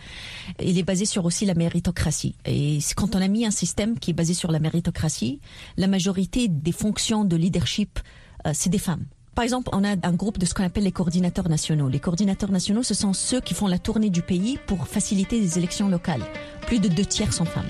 Il 0.62 0.78
est 0.78 0.82
basé 0.82 1.04
sur 1.04 1.24
aussi 1.24 1.46
la 1.46 1.54
méritocratie. 1.54 2.36
Et 2.44 2.78
quand 2.96 3.16
on 3.16 3.20
a 3.20 3.28
mis 3.28 3.46
un 3.46 3.50
système 3.50 3.98
qui 3.98 4.10
est 4.10 4.14
basé 4.14 4.34
sur 4.34 4.52
la 4.52 4.58
méritocratie, 4.58 5.40
la 5.76 5.86
majorité 5.86 6.48
des 6.48 6.72
fonctions 6.72 7.24
de 7.24 7.36
leadership, 7.36 8.00
euh, 8.46 8.50
c'est 8.54 8.70
des 8.70 8.78
femmes. 8.78 9.04
Par 9.34 9.42
exemple, 9.42 9.68
on 9.72 9.82
a 9.82 9.96
un 10.06 10.12
groupe 10.12 10.38
de 10.38 10.46
ce 10.46 10.54
qu'on 10.54 10.62
appelle 10.62 10.84
les 10.84 10.92
coordinateurs 10.92 11.48
nationaux. 11.48 11.88
Les 11.88 11.98
coordinateurs 11.98 12.52
nationaux, 12.52 12.84
ce 12.84 12.94
sont 12.94 13.12
ceux 13.12 13.40
qui 13.40 13.52
font 13.52 13.66
la 13.66 13.78
tournée 13.78 14.10
du 14.10 14.22
pays 14.22 14.58
pour 14.66 14.86
faciliter 14.86 15.40
les 15.40 15.58
élections 15.58 15.88
locales. 15.88 16.22
Plus 16.66 16.78
de 16.78 16.88
deux 16.88 17.04
tiers 17.04 17.32
sont 17.32 17.44
femmes. 17.44 17.68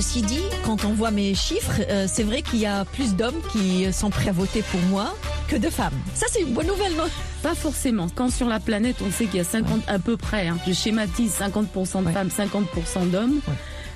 Ceci 0.00 0.22
dit, 0.22 0.40
quand 0.64 0.86
on 0.86 0.94
voit 0.94 1.10
mes 1.10 1.34
chiffres, 1.34 1.82
euh, 1.90 2.06
c'est 2.10 2.22
vrai 2.22 2.40
qu'il 2.40 2.58
y 2.58 2.64
a 2.64 2.86
plus 2.86 3.16
d'hommes 3.16 3.42
qui 3.52 3.92
sont 3.92 4.08
prêts 4.08 4.30
à 4.30 4.32
voter 4.32 4.62
pour 4.62 4.80
moi 4.84 5.14
que 5.46 5.56
de 5.56 5.68
femmes. 5.68 5.92
Ça, 6.14 6.24
c'est 6.30 6.40
une 6.40 6.54
bonne 6.54 6.68
nouvelle, 6.68 6.94
non? 6.96 7.04
Pas 7.42 7.54
forcément. 7.54 8.06
Quand 8.14 8.30
sur 8.30 8.48
la 8.48 8.60
planète, 8.60 8.96
on 9.06 9.10
sait 9.10 9.26
qu'il 9.26 9.36
y 9.36 9.40
a 9.40 9.44
50, 9.44 9.82
à 9.88 9.98
peu 9.98 10.16
près, 10.16 10.48
hein, 10.48 10.56
je 10.66 10.72
schématise 10.72 11.34
50% 11.38 12.04
de 12.04 12.10
femmes, 12.12 12.28
50% 12.28 13.10
d'hommes. 13.10 13.42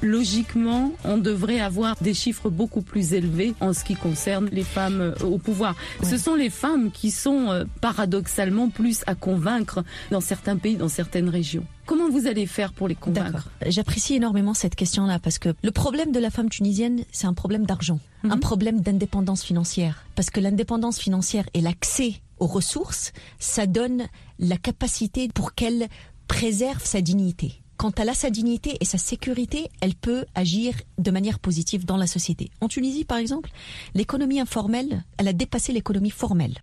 logiquement, 0.02 0.92
on 1.04 1.16
devrait 1.16 1.60
avoir 1.60 1.96
des 2.02 2.12
chiffres 2.12 2.50
beaucoup 2.50 2.82
plus 2.82 3.14
élevés 3.14 3.54
en 3.60 3.72
ce 3.72 3.82
qui 3.82 3.94
concerne 3.94 4.50
les 4.52 4.62
femmes 4.62 5.00
euh, 5.00 5.24
au 5.24 5.38
pouvoir. 5.38 5.74
Ce 6.02 6.18
sont 6.18 6.34
les 6.34 6.50
femmes 6.50 6.90
qui 6.90 7.10
sont 7.10 7.50
euh, 7.50 7.64
paradoxalement 7.80 8.68
plus 8.68 9.04
à 9.06 9.14
convaincre 9.14 9.82
dans 10.10 10.20
certains 10.20 10.58
pays, 10.58 10.76
dans 10.76 10.90
certaines 10.90 11.30
régions. 11.30 11.64
Comment 11.86 12.08
vous 12.08 12.26
allez 12.26 12.46
faire 12.46 12.72
pour 12.72 12.88
les 12.88 12.94
convaincre 12.94 13.50
J'apprécie 13.66 14.14
énormément 14.14 14.54
cette 14.54 14.74
question-là 14.74 15.18
parce 15.18 15.38
que 15.38 15.54
le 15.62 15.70
problème 15.70 16.12
de 16.12 16.18
la 16.18 16.30
femme 16.30 16.48
tunisienne, 16.48 17.04
c'est 17.12 17.26
un 17.26 17.34
problème 17.34 17.66
d'argent, 17.66 18.00
un 18.22 18.36
mhm. 18.36 18.40
problème 18.40 18.80
d'indépendance 18.80 19.42
financière. 19.42 20.06
Parce 20.14 20.30
que 20.30 20.40
l'indépendance 20.40 20.98
financière 20.98 21.44
et 21.52 21.60
l'accès 21.60 22.14
aux 22.38 22.46
ressources, 22.46 23.12
ça 23.38 23.66
donne 23.66 24.04
la 24.38 24.56
capacité 24.56 25.28
pour 25.28 25.54
qu'elle 25.54 25.88
préserve 26.26 26.84
sa 26.84 27.02
dignité. 27.02 27.60
Quand 27.76 27.98
elle 28.00 28.08
a 28.08 28.14
sa 28.14 28.30
dignité 28.30 28.78
et 28.80 28.84
sa 28.84 28.98
sécurité, 28.98 29.68
elle 29.80 29.94
peut 29.94 30.24
agir 30.34 30.74
de 30.98 31.10
manière 31.10 31.38
positive 31.38 31.84
dans 31.84 31.96
la 31.96 32.06
société. 32.06 32.50
En 32.60 32.68
Tunisie, 32.68 33.04
par 33.04 33.18
exemple, 33.18 33.50
l'économie 33.94 34.40
informelle, 34.40 35.04
elle 35.18 35.28
a 35.28 35.32
dépassé 35.32 35.72
l'économie 35.72 36.10
formelle. 36.10 36.54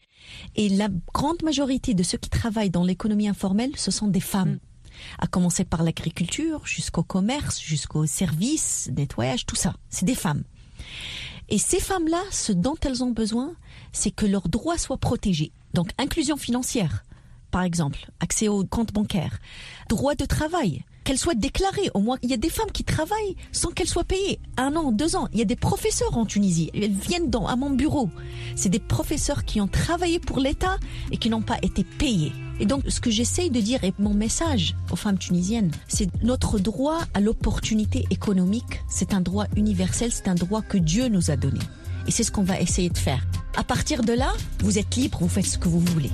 Et 0.56 0.70
la 0.70 0.88
grande 1.14 1.44
majorité 1.44 1.94
de 1.94 2.04
ceux 2.04 2.18
qui 2.18 2.30
travaillent 2.30 2.70
dans 2.70 2.84
l'économie 2.84 3.28
informelle, 3.28 3.72
ce 3.76 3.92
sont 3.92 4.08
des 4.08 4.22
femmes. 4.22 4.58
À 5.20 5.28
commencer 5.28 5.64
par 5.64 5.84
l'agriculture, 5.84 6.66
jusqu'au 6.66 7.04
commerce, 7.04 7.60
jusqu'au 7.62 8.06
service, 8.06 8.90
nettoyage, 8.96 9.46
tout 9.46 9.56
ça. 9.56 9.74
C'est 9.90 10.06
des 10.06 10.16
femmes. 10.16 10.44
Et 11.50 11.58
ces 11.58 11.80
femmes-là, 11.80 12.22
ce 12.32 12.54
dont 12.54 12.76
elles 12.82 13.04
ont 13.04 13.12
besoin, 13.12 13.54
c'est 13.92 14.12
que 14.12 14.26
leurs 14.26 14.48
droits 14.48 14.78
soient 14.78 14.98
protégés. 14.98 15.52
Donc, 15.74 15.90
inclusion 15.98 16.38
financière, 16.38 17.04
par 17.52 17.64
exemple, 17.64 18.10
accès 18.22 18.48
aux 18.48 18.64
comptes 18.64 18.94
bancaires, 18.94 19.40
droit 19.90 20.16
de 20.16 20.26
travail, 20.26 20.86
qu'elle 21.04 21.18
soit 21.18 21.36
déclarée. 21.36 21.90
Au 21.94 22.00
moins, 22.00 22.18
il 22.22 22.30
y 22.30 22.34
a 22.34 22.38
des 22.38 22.50
femmes 22.50 22.72
qui 22.72 22.84
travaillent 22.84 23.36
sans 23.52 23.72
qu'elles 23.72 23.88
soient 23.88 24.04
payées. 24.04 24.40
Un 24.58 24.76
an, 24.76 24.92
deux 24.92 25.16
ans. 25.16 25.28
Il 25.34 25.40
y 25.40 25.42
a 25.42 25.46
des 25.46 25.56
professeurs 25.56 26.18
en 26.18 26.26
Tunisie. 26.26 26.72
Elles 26.74 26.92
viennent 26.92 27.30
dans, 27.30 27.48
à 27.48 27.56
mon 27.56 27.70
bureau. 27.70 28.10
C'est 28.56 28.70
des 28.70 28.80
professeurs 28.80 29.44
qui 29.44 29.60
ont 29.60 29.68
travaillé 29.68 30.20
pour 30.20 30.40
l'État 30.40 30.78
et 31.12 31.18
qui 31.18 31.30
n'ont 31.30 31.42
pas 31.42 31.58
été 31.62 31.84
payés. 31.84 32.32
Et 32.62 32.66
donc, 32.66 32.84
ce 32.88 33.00
que 33.00 33.10
j'essaye 33.10 33.50
de 33.50 33.60
dire 33.60 33.84
et 33.84 33.92
mon 33.98 34.14
message 34.14 34.76
aux 34.92 34.96
femmes 34.96 35.18
tunisiennes, 35.18 35.72
c'est 35.88 36.08
notre 36.24 36.60
droit 36.60 37.00
à 37.16 37.20
l'opportunité 37.20 38.06
économique. 38.12 38.84
C'est 38.88 39.16
un 39.16 39.20
droit 39.20 39.48
universel. 39.58 40.12
C'est 40.12 40.28
un 40.28 40.36
droit 40.36 40.62
que 40.62 40.78
Dieu 40.78 41.08
nous 41.08 41.32
a 41.32 41.36
donné. 41.36 41.60
Et 42.08 42.12
c'est 42.12 42.24
ce 42.24 42.32
qu'on 42.32 42.44
va 42.44 42.62
essayer 42.62 42.92
de 42.92 42.98
faire. 43.00 43.26
À 43.58 43.64
partir 43.64 44.04
de 44.04 44.14
là, 44.14 44.32
vous 44.60 44.78
êtes 44.78 44.96
libre, 44.96 45.18
vous 45.22 45.28
faites 45.28 45.48
ce 45.48 45.58
que 45.58 45.68
vous 45.68 45.80
voulez. 45.80 46.12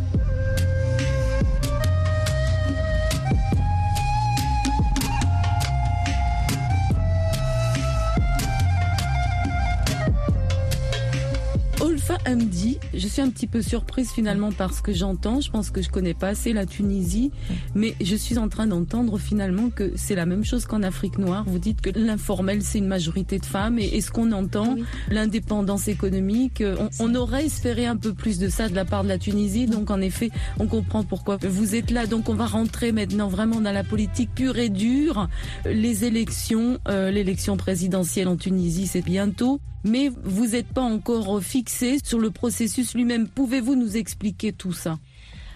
Hamdi, 12.25 12.77
je 12.93 13.07
suis 13.07 13.22
un 13.22 13.29
petit 13.29 13.48
peu 13.48 13.62
surprise 13.62 14.12
finalement 14.12 14.51
par 14.51 14.74
ce 14.74 14.81
que 14.81 14.93
j'entends. 14.93 15.41
Je 15.41 15.50
pense 15.50 15.69
que 15.69 15.81
je 15.81 15.89
connais 15.89 16.13
pas 16.13 16.29
assez 16.29 16.51
la 16.51 16.65
Tunisie, 16.65 17.31
mais 17.75 17.96
je 18.01 18.15
suis 18.15 18.38
en 18.38 18.50
train 18.50 18.67
d'entendre 18.67 19.17
finalement 19.17 19.69
que 19.69 19.93
c'est 19.96 20.15
la 20.15 20.25
même 20.25 20.43
chose 20.43 20.65
qu'en 20.65 20.84
Afrique 20.84 21.17
noire. 21.17 21.46
Vous 21.48 21.60
dites 21.60 21.81
que 21.81 21.89
l'informel 21.98 22.62
c'est 22.63 22.79
une 22.79 22.88
majorité 22.88 23.39
de 23.39 23.46
femmes 23.46 23.79
et, 23.79 23.86
est 23.86 24.01
ce 24.01 24.12
qu'on 24.12 24.31
entend, 24.31 24.75
l'indépendance 25.10 25.88
économique, 25.88 26.63
on, 27.00 27.15
aurait 27.15 27.46
espéré 27.46 27.86
un 27.86 27.96
peu 27.96 28.13
plus 28.13 28.39
de 28.39 28.50
ça 28.50 28.67
de 28.69 28.75
la 28.75 28.86
part 28.86 29.03
de 29.03 29.10
la 29.10 29.17
Tunisie. 29.17 29.65
Donc 29.65 29.89
en 29.89 30.01
effet, 30.01 30.31
on 30.60 30.67
comprend 30.67 31.03
pourquoi 31.03 31.38
vous 31.41 31.75
êtes 31.75 31.91
là. 31.91 32.07
Donc 32.07 32.29
on 32.29 32.36
va 32.36 32.46
rentrer 32.46 32.91
maintenant 32.91 33.29
vraiment 33.29 33.62
dans 33.62 33.72
la 33.72 33.84
politique 33.84 34.31
pure 34.36 34.57
et 34.57 34.69
dure. 34.69 35.29
Les 35.65 36.03
élections, 36.03 36.79
euh, 36.88 37.12
l'élection 37.12 37.57
présidentielle 37.57 38.27
en 38.27 38.36
Tunisie, 38.36 38.88
c'est 38.88 39.03
bientôt 39.03 39.62
mais 39.84 40.10
vous 40.24 40.48
n'êtes 40.48 40.67
pas 40.67 40.81
encore 40.81 41.41
fixé 41.41 41.98
sur 42.03 42.19
le 42.19 42.31
processus 42.31 42.93
lui-même. 42.93 43.27
Pouvez-vous 43.27 43.75
nous 43.75 43.98
expliquer 43.98 44.53
tout 44.53 44.74
ça? 44.74 44.98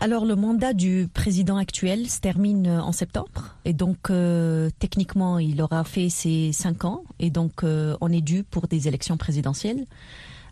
Alors 0.04 0.26
le 0.26 0.36
mandat 0.36 0.74
du 0.74 1.08
président 1.14 1.58
actuel 1.58 2.10
se 2.10 2.20
termine 2.20 2.66
euh, 2.66 2.82
en 2.82 2.92
septembre 2.92 3.56
et 3.66 3.74
donc 3.74 4.10
euh, 4.10 4.72
techniquement 4.80 5.38
il 5.38 5.62
aura 5.62 5.84
fait 5.84 6.10
ses 6.10 6.52
cinq 6.54 6.86
ans 6.86 7.04
et 7.20 7.30
donc 7.30 7.64
euh, 7.64 7.96
on 8.02 8.12
est 8.12 8.22
dû 8.22 8.44
pour 8.44 8.68
des 8.68 8.88
élections 8.88 9.16
présidentielles. 9.16 9.86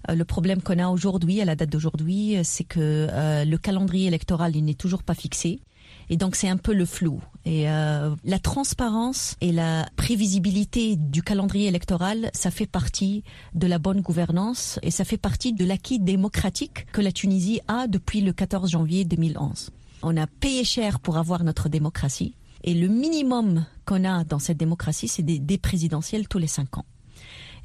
le 0.07 0.23
problème 0.23 0.61
qu'on 0.61 0.77
a 0.77 0.87
aujourd'hui, 0.89 1.41
à 1.41 1.45
la 1.45 1.55
date 1.55 1.71
d'aujourd'hui, 1.71 2.37
c'est 2.43 2.63
que 2.63 3.07
le 3.43 3.57
calendrier 3.57 4.07
électoral 4.07 4.55
il 4.55 4.65
n'est 4.65 4.75
toujours 4.75 5.01
pas 5.01 5.15
fixé. 5.15 5.61
Et 6.09 6.17
donc 6.17 6.35
c'est 6.35 6.49
un 6.49 6.57
peu 6.57 6.73
le 6.73 6.85
flou. 6.85 7.21
Et 7.45 7.69
euh, 7.69 8.15
la 8.23 8.39
transparence 8.39 9.35
et 9.41 9.51
la 9.51 9.87
prévisibilité 9.95 10.95
du 10.95 11.21
calendrier 11.21 11.67
électoral, 11.67 12.29
ça 12.33 12.51
fait 12.51 12.65
partie 12.65 13.23
de 13.53 13.67
la 13.67 13.79
bonne 13.79 14.01
gouvernance 14.01 14.79
et 14.81 14.91
ça 14.91 15.05
fait 15.05 15.17
partie 15.17 15.53
de 15.53 15.65
l'acquis 15.65 15.99
démocratique 15.99 16.87
que 16.91 17.01
la 17.01 17.11
Tunisie 17.11 17.61
a 17.67 17.87
depuis 17.87 18.21
le 18.21 18.33
14 18.33 18.69
janvier 18.69 19.05
2011. 19.05 19.69
On 20.01 20.17
a 20.17 20.27
payé 20.27 20.63
cher 20.63 20.99
pour 20.99 21.17
avoir 21.17 21.43
notre 21.43 21.69
démocratie 21.69 22.33
et 22.63 22.73
le 22.73 22.87
minimum 22.87 23.65
qu'on 23.85 24.03
a 24.03 24.23
dans 24.23 24.39
cette 24.39 24.57
démocratie, 24.57 25.07
c'est 25.07 25.23
des, 25.23 25.39
des 25.39 25.57
présidentielles 25.57 26.27
tous 26.27 26.39
les 26.39 26.47
cinq 26.47 26.77
ans. 26.77 26.85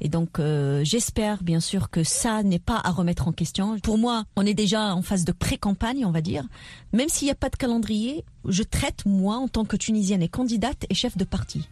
Et 0.01 0.09
donc, 0.09 0.39
euh, 0.39 0.81
j'espère 0.83 1.43
bien 1.43 1.59
sûr 1.59 1.89
que 1.89 2.03
ça 2.03 2.43
n'est 2.43 2.59
pas 2.59 2.81
à 2.83 2.91
remettre 2.91 3.27
en 3.27 3.31
question. 3.31 3.79
Pour 3.79 3.97
moi, 3.97 4.25
on 4.35 4.45
est 4.45 4.53
déjà 4.53 4.93
en 4.93 5.01
phase 5.01 5.25
de 5.25 5.31
pré-campagne, 5.31 6.05
on 6.05 6.11
va 6.11 6.21
dire. 6.21 6.45
Même 6.93 7.09
s'il 7.09 7.27
n'y 7.27 7.31
a 7.31 7.35
pas 7.35 7.49
de 7.49 7.55
calendrier, 7.55 8.23
je 8.47 8.63
traite, 8.63 9.05
moi, 9.05 9.37
en 9.37 9.47
tant 9.47 9.65
que 9.65 9.75
Tunisienne 9.75 10.21
et 10.21 10.29
candidate 10.29 10.85
et 10.89 10.93
chef 10.93 11.17
de 11.17 11.23
parti, 11.23 11.67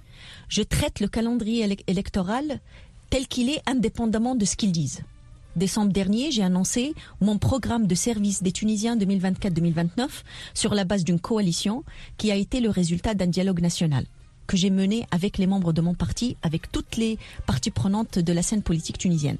je 0.48 0.62
traite 0.62 1.00
le 1.00 1.08
calendrier 1.08 1.78
électoral 1.88 2.60
tel 3.10 3.28
qu'il 3.28 3.50
est 3.50 3.62
indépendamment 3.68 4.36
de 4.36 4.46
ce 4.46 4.56
qu'ils 4.56 4.72
disent. 4.72 5.02
Décembre 5.56 5.94
dernier, 5.94 6.32
j'ai 6.32 6.42
annoncé 6.42 6.96
mon 7.22 7.38
programme 7.38 7.86
de 7.86 7.94
service 7.94 8.42
des 8.42 8.52
Tunisiens 8.52 8.98
2024-2029 8.98 10.08
sur 10.56 10.74
la 10.74 10.84
base 10.84 11.04
d'une 11.04 11.20
coalition 11.20 11.84
qui 12.18 12.32
a 12.32 12.36
été 12.36 12.60
le 12.60 12.72
résultat 12.72 13.14
d'un 13.14 13.28
dialogue 13.28 13.62
national 13.62 14.06
que 14.48 14.58
j'ai 14.58 14.70
mené 14.70 15.06
avec 15.12 15.38
les 15.38 15.48
membres 15.48 15.74
de 15.74 15.82
mon 15.82 15.94
parti, 15.94 16.38
avec 16.42 16.72
toutes 16.72 16.98
les 16.98 17.18
parties 17.46 17.72
prenantes 17.72 18.20
de 18.20 18.34
la 18.34 18.42
scène 18.42 18.62
politique 18.62 18.98
tunisienne. 18.98 19.38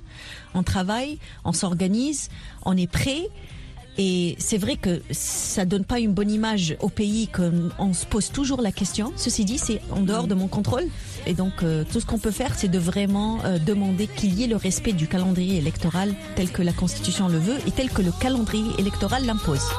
On 0.54 0.64
travaille, 0.64 1.20
on 1.44 1.54
s'organise, 1.54 2.30
on 2.66 2.78
est 2.78 2.88
prêt. 2.88 3.30
Et 4.00 4.36
c'est 4.40 4.58
vrai 4.58 4.76
que 4.76 5.04
ça 5.12 5.66
donne 5.66 5.86
pas 5.86 6.00
une 6.00 6.14
bonne 6.14 6.32
image 6.32 6.76
au 6.80 6.90
pays 6.90 7.28
qu'on 7.28 7.94
se 7.94 8.08
pose 8.08 8.32
toujours 8.32 8.62
la 8.62 8.72
question. 8.72 9.14
Ceci 9.16 9.46
dit, 9.46 9.60
c'est 9.60 9.82
en 9.92 10.02
dehors 10.02 10.26
de 10.26 10.34
mon 10.34 10.48
contrôle. 10.48 10.86
Et 11.28 11.36
donc, 11.36 11.62
euh, 11.62 11.84
tout 11.92 12.00
ce 12.00 12.06
qu'on 12.08 12.18
peut 12.18 12.32
faire, 12.32 12.56
c'est 12.56 12.70
de 12.70 12.80
vraiment 12.80 13.44
euh, 13.46 13.60
demander 13.60 14.08
qu'il 14.08 14.34
y 14.34 14.46
ait 14.46 14.48
le 14.48 14.56
respect 14.56 14.94
du 14.94 15.08
calendrier 15.08 15.58
électoral 15.58 16.16
tel 16.36 16.50
que 16.50 16.64
la 16.64 16.74
Constitution 16.74 17.28
le 17.28 17.38
veut 17.38 17.58
et 17.68 17.72
tel 17.72 17.92
que 17.92 18.02
le 18.02 18.12
calendrier 18.20 18.72
électoral 18.80 19.28
l'impose. 19.28 19.70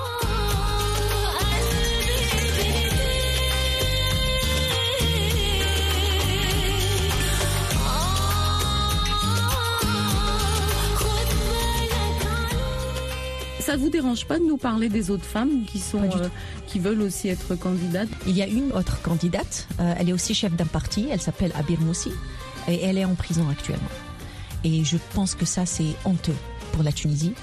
Vous 13.84 13.90
dérange 13.90 14.24
pas 14.24 14.38
de 14.38 14.44
nous 14.44 14.56
parler 14.56 14.88
des 14.88 15.10
autres 15.10 15.26
femmes 15.26 15.64
qui 15.66 15.78
sont 15.78 16.02
euh, 16.02 16.28
qui 16.66 16.78
veulent 16.78 17.02
aussi 17.02 17.28
être 17.28 17.54
candidates? 17.54 18.08
Il 18.26 18.34
y 18.34 18.40
a 18.40 18.46
une 18.46 18.72
autre 18.72 19.02
candidate. 19.02 19.68
Euh, 19.78 19.94
elle 19.98 20.08
est 20.08 20.12
aussi 20.14 20.32
chef 20.32 20.56
d'un 20.56 20.64
parti. 20.64 21.06
Elle 21.10 21.20
s'appelle 21.20 21.52
Abir 21.54 21.78
Moussi 21.82 22.10
et 22.66 22.82
elle 22.82 22.96
est 22.96 23.04
en 23.04 23.14
prison 23.14 23.46
actuellement. 23.50 23.94
Et 24.64 24.84
je 24.84 24.96
pense 25.12 25.34
que 25.34 25.44
ça 25.44 25.66
c'est 25.66 25.94
honteux 26.06 26.36
pour 26.72 26.82
la 26.82 26.92
Tunisie 26.92 27.34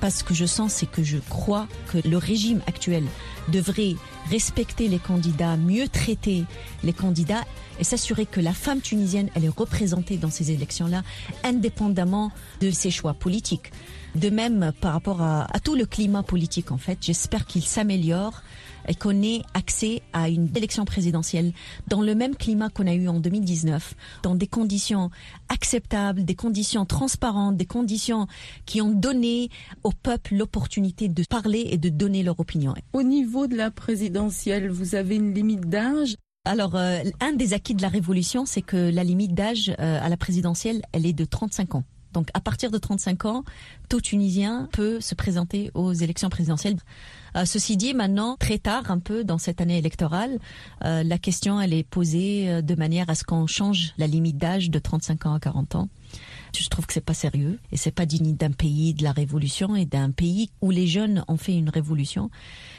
parce 0.00 0.22
que 0.22 0.34
je 0.34 0.46
sens 0.46 0.72
c'est 0.72 0.90
que 0.90 1.02
je 1.02 1.18
crois 1.28 1.66
que 1.92 1.98
le 2.06 2.16
régime 2.16 2.60
actuel 2.66 3.04
devrait 3.48 3.96
respecter 4.30 4.88
les 4.88 4.98
candidats, 4.98 5.56
mieux 5.56 5.88
traiter 5.88 6.44
les 6.84 6.92
candidats 6.92 7.44
et 7.78 7.84
s'assurer 7.84 8.26
que 8.26 8.40
la 8.40 8.52
femme 8.52 8.80
tunisienne 8.80 9.30
elle 9.34 9.44
est 9.44 9.48
représentée 9.48 10.16
dans 10.16 10.30
ces 10.30 10.50
élections-là 10.50 11.02
indépendamment 11.44 12.30
de 12.60 12.70
ses 12.70 12.90
choix 12.90 13.14
politiques. 13.14 13.72
De 14.16 14.28
même, 14.28 14.72
par 14.80 14.92
rapport 14.92 15.22
à, 15.22 15.46
tout 15.62 15.76
le 15.76 15.86
climat 15.86 16.24
politique, 16.24 16.72
en 16.72 16.78
fait, 16.78 16.98
j'espère 17.00 17.46
qu'il 17.46 17.62
s'améliore 17.62 18.42
qu'on 18.98 19.22
ait 19.22 19.42
accès 19.54 20.02
à 20.12 20.28
une 20.28 20.48
élection 20.56 20.84
présidentielle 20.84 21.52
dans 21.88 22.02
le 22.02 22.14
même 22.14 22.36
climat 22.36 22.68
qu'on 22.70 22.86
a 22.86 22.94
eu 22.94 23.08
en 23.08 23.20
2019, 23.20 23.94
dans 24.22 24.34
des 24.34 24.46
conditions 24.46 25.10
acceptables, 25.48 26.24
des 26.24 26.34
conditions 26.34 26.84
transparentes, 26.84 27.56
des 27.56 27.66
conditions 27.66 28.26
qui 28.66 28.80
ont 28.80 28.92
donné 28.92 29.50
au 29.84 29.92
peuple 29.92 30.36
l'opportunité 30.36 31.08
de 31.08 31.24
parler 31.28 31.68
et 31.70 31.78
de 31.78 31.88
donner 31.88 32.22
leur 32.22 32.38
opinion. 32.40 32.74
Au 32.92 33.02
niveau 33.02 33.46
de 33.46 33.56
la 33.56 33.70
présidentielle, 33.70 34.70
vous 34.70 34.94
avez 34.94 35.16
une 35.16 35.34
limite 35.34 35.68
d'âge? 35.68 36.16
Alors, 36.46 36.74
euh, 36.74 37.02
un 37.20 37.32
des 37.32 37.52
acquis 37.52 37.74
de 37.74 37.82
la 37.82 37.88
révolution, 37.88 38.46
c'est 38.46 38.62
que 38.62 38.90
la 38.90 39.04
limite 39.04 39.34
d'âge 39.34 39.70
euh, 39.78 40.00
à 40.02 40.08
la 40.08 40.16
présidentielle, 40.16 40.82
elle 40.92 41.04
est 41.04 41.12
de 41.12 41.24
35 41.24 41.74
ans. 41.74 41.84
Donc 42.12 42.28
à 42.34 42.40
partir 42.40 42.70
de 42.70 42.78
35 42.78 43.24
ans, 43.24 43.44
tout 43.88 44.00
Tunisien 44.00 44.68
peut 44.72 45.00
se 45.00 45.14
présenter 45.14 45.70
aux 45.74 45.92
élections 45.92 46.28
présidentielles. 46.28 46.76
Euh, 47.36 47.44
ceci 47.44 47.76
dit, 47.76 47.94
maintenant, 47.94 48.36
très 48.36 48.58
tard 48.58 48.90
un 48.90 48.98
peu 48.98 49.24
dans 49.24 49.38
cette 49.38 49.60
année 49.60 49.78
électorale, 49.78 50.38
euh, 50.84 51.02
la 51.02 51.18
question 51.18 51.60
elle 51.60 51.72
est 51.72 51.84
posée 51.84 52.50
euh, 52.50 52.62
de 52.62 52.74
manière 52.74 53.08
à 53.08 53.14
ce 53.14 53.24
qu'on 53.24 53.46
change 53.46 53.92
la 53.98 54.06
limite 54.06 54.38
d'âge 54.38 54.70
de 54.70 54.78
35 54.78 55.26
ans 55.26 55.34
à 55.34 55.40
40 55.40 55.74
ans. 55.76 55.88
Je 56.56 56.68
trouve 56.68 56.86
que 56.86 56.92
c'est 56.92 57.00
pas 57.00 57.14
sérieux 57.14 57.60
et 57.70 57.76
c'est 57.76 57.92
pas 57.92 58.06
digne 58.06 58.34
d'un 58.34 58.50
pays 58.50 58.94
de 58.94 59.04
la 59.04 59.12
révolution 59.12 59.76
et 59.76 59.86
d'un 59.86 60.10
pays 60.10 60.50
où 60.60 60.70
les 60.70 60.88
jeunes 60.88 61.24
ont 61.28 61.36
fait 61.36 61.54
une 61.54 61.68
révolution. 61.68 62.30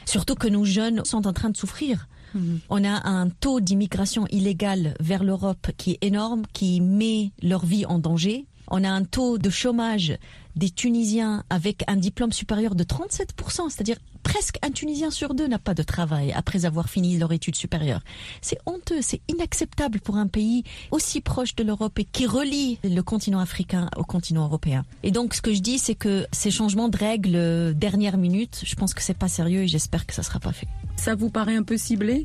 Surtout 0.04 0.34
que 0.34 0.48
nos 0.48 0.64
jeunes 0.64 1.04
sont 1.04 1.26
en 1.26 1.32
train 1.32 1.48
de 1.48 1.56
souffrir. 1.56 2.08
Mhm. 2.34 2.60
On 2.70 2.84
a 2.84 3.08
un 3.08 3.28
taux 3.28 3.60
d'immigration 3.60 4.26
illégale 4.30 4.94
vers 5.00 5.24
l'Europe 5.24 5.70
qui 5.76 5.92
est 5.92 6.04
énorme, 6.04 6.42
qui 6.52 6.80
met 6.80 7.32
leur 7.42 7.64
vie 7.64 7.86
en 7.86 7.98
danger. 7.98 8.46
On 8.74 8.84
a 8.84 8.88
un 8.88 9.04
taux 9.04 9.36
de 9.36 9.50
chômage 9.50 10.16
des 10.56 10.70
Tunisiens 10.70 11.44
avec 11.50 11.84
un 11.88 11.96
diplôme 11.96 12.32
supérieur 12.32 12.74
de 12.74 12.84
37%, 12.84 13.68
c'est-à-dire 13.68 13.98
presque 14.22 14.56
un 14.62 14.70
Tunisien 14.70 15.10
sur 15.10 15.34
deux 15.34 15.46
n'a 15.46 15.58
pas 15.58 15.74
de 15.74 15.82
travail 15.82 16.32
après 16.32 16.64
avoir 16.64 16.88
fini 16.88 17.18
leur 17.18 17.32
étude 17.32 17.54
supérieure. 17.54 18.00
C'est 18.40 18.58
honteux, 18.64 19.02
c'est 19.02 19.20
inacceptable 19.28 20.00
pour 20.00 20.16
un 20.16 20.26
pays 20.26 20.64
aussi 20.90 21.20
proche 21.20 21.54
de 21.54 21.64
l'Europe 21.64 21.98
et 21.98 22.04
qui 22.04 22.24
relie 22.24 22.78
le 22.82 23.02
continent 23.02 23.40
africain 23.40 23.90
au 23.96 24.04
continent 24.04 24.44
européen. 24.44 24.86
Et 25.02 25.10
donc 25.10 25.34
ce 25.34 25.42
que 25.42 25.52
je 25.52 25.60
dis, 25.60 25.78
c'est 25.78 25.94
que 25.94 26.26
ces 26.32 26.50
changements 26.50 26.88
de 26.88 26.96
règles 26.96 27.36
euh, 27.36 27.74
dernière 27.74 28.16
minute, 28.16 28.62
je 28.64 28.74
pense 28.74 28.94
que 28.94 29.02
c'est 29.02 29.18
pas 29.18 29.28
sérieux 29.28 29.64
et 29.64 29.68
j'espère 29.68 30.06
que 30.06 30.14
ça 30.14 30.22
sera 30.22 30.40
pas 30.40 30.52
fait. 30.52 30.68
Ça 30.96 31.14
vous 31.14 31.28
paraît 31.28 31.56
un 31.56 31.62
peu 31.62 31.76
ciblé? 31.76 32.24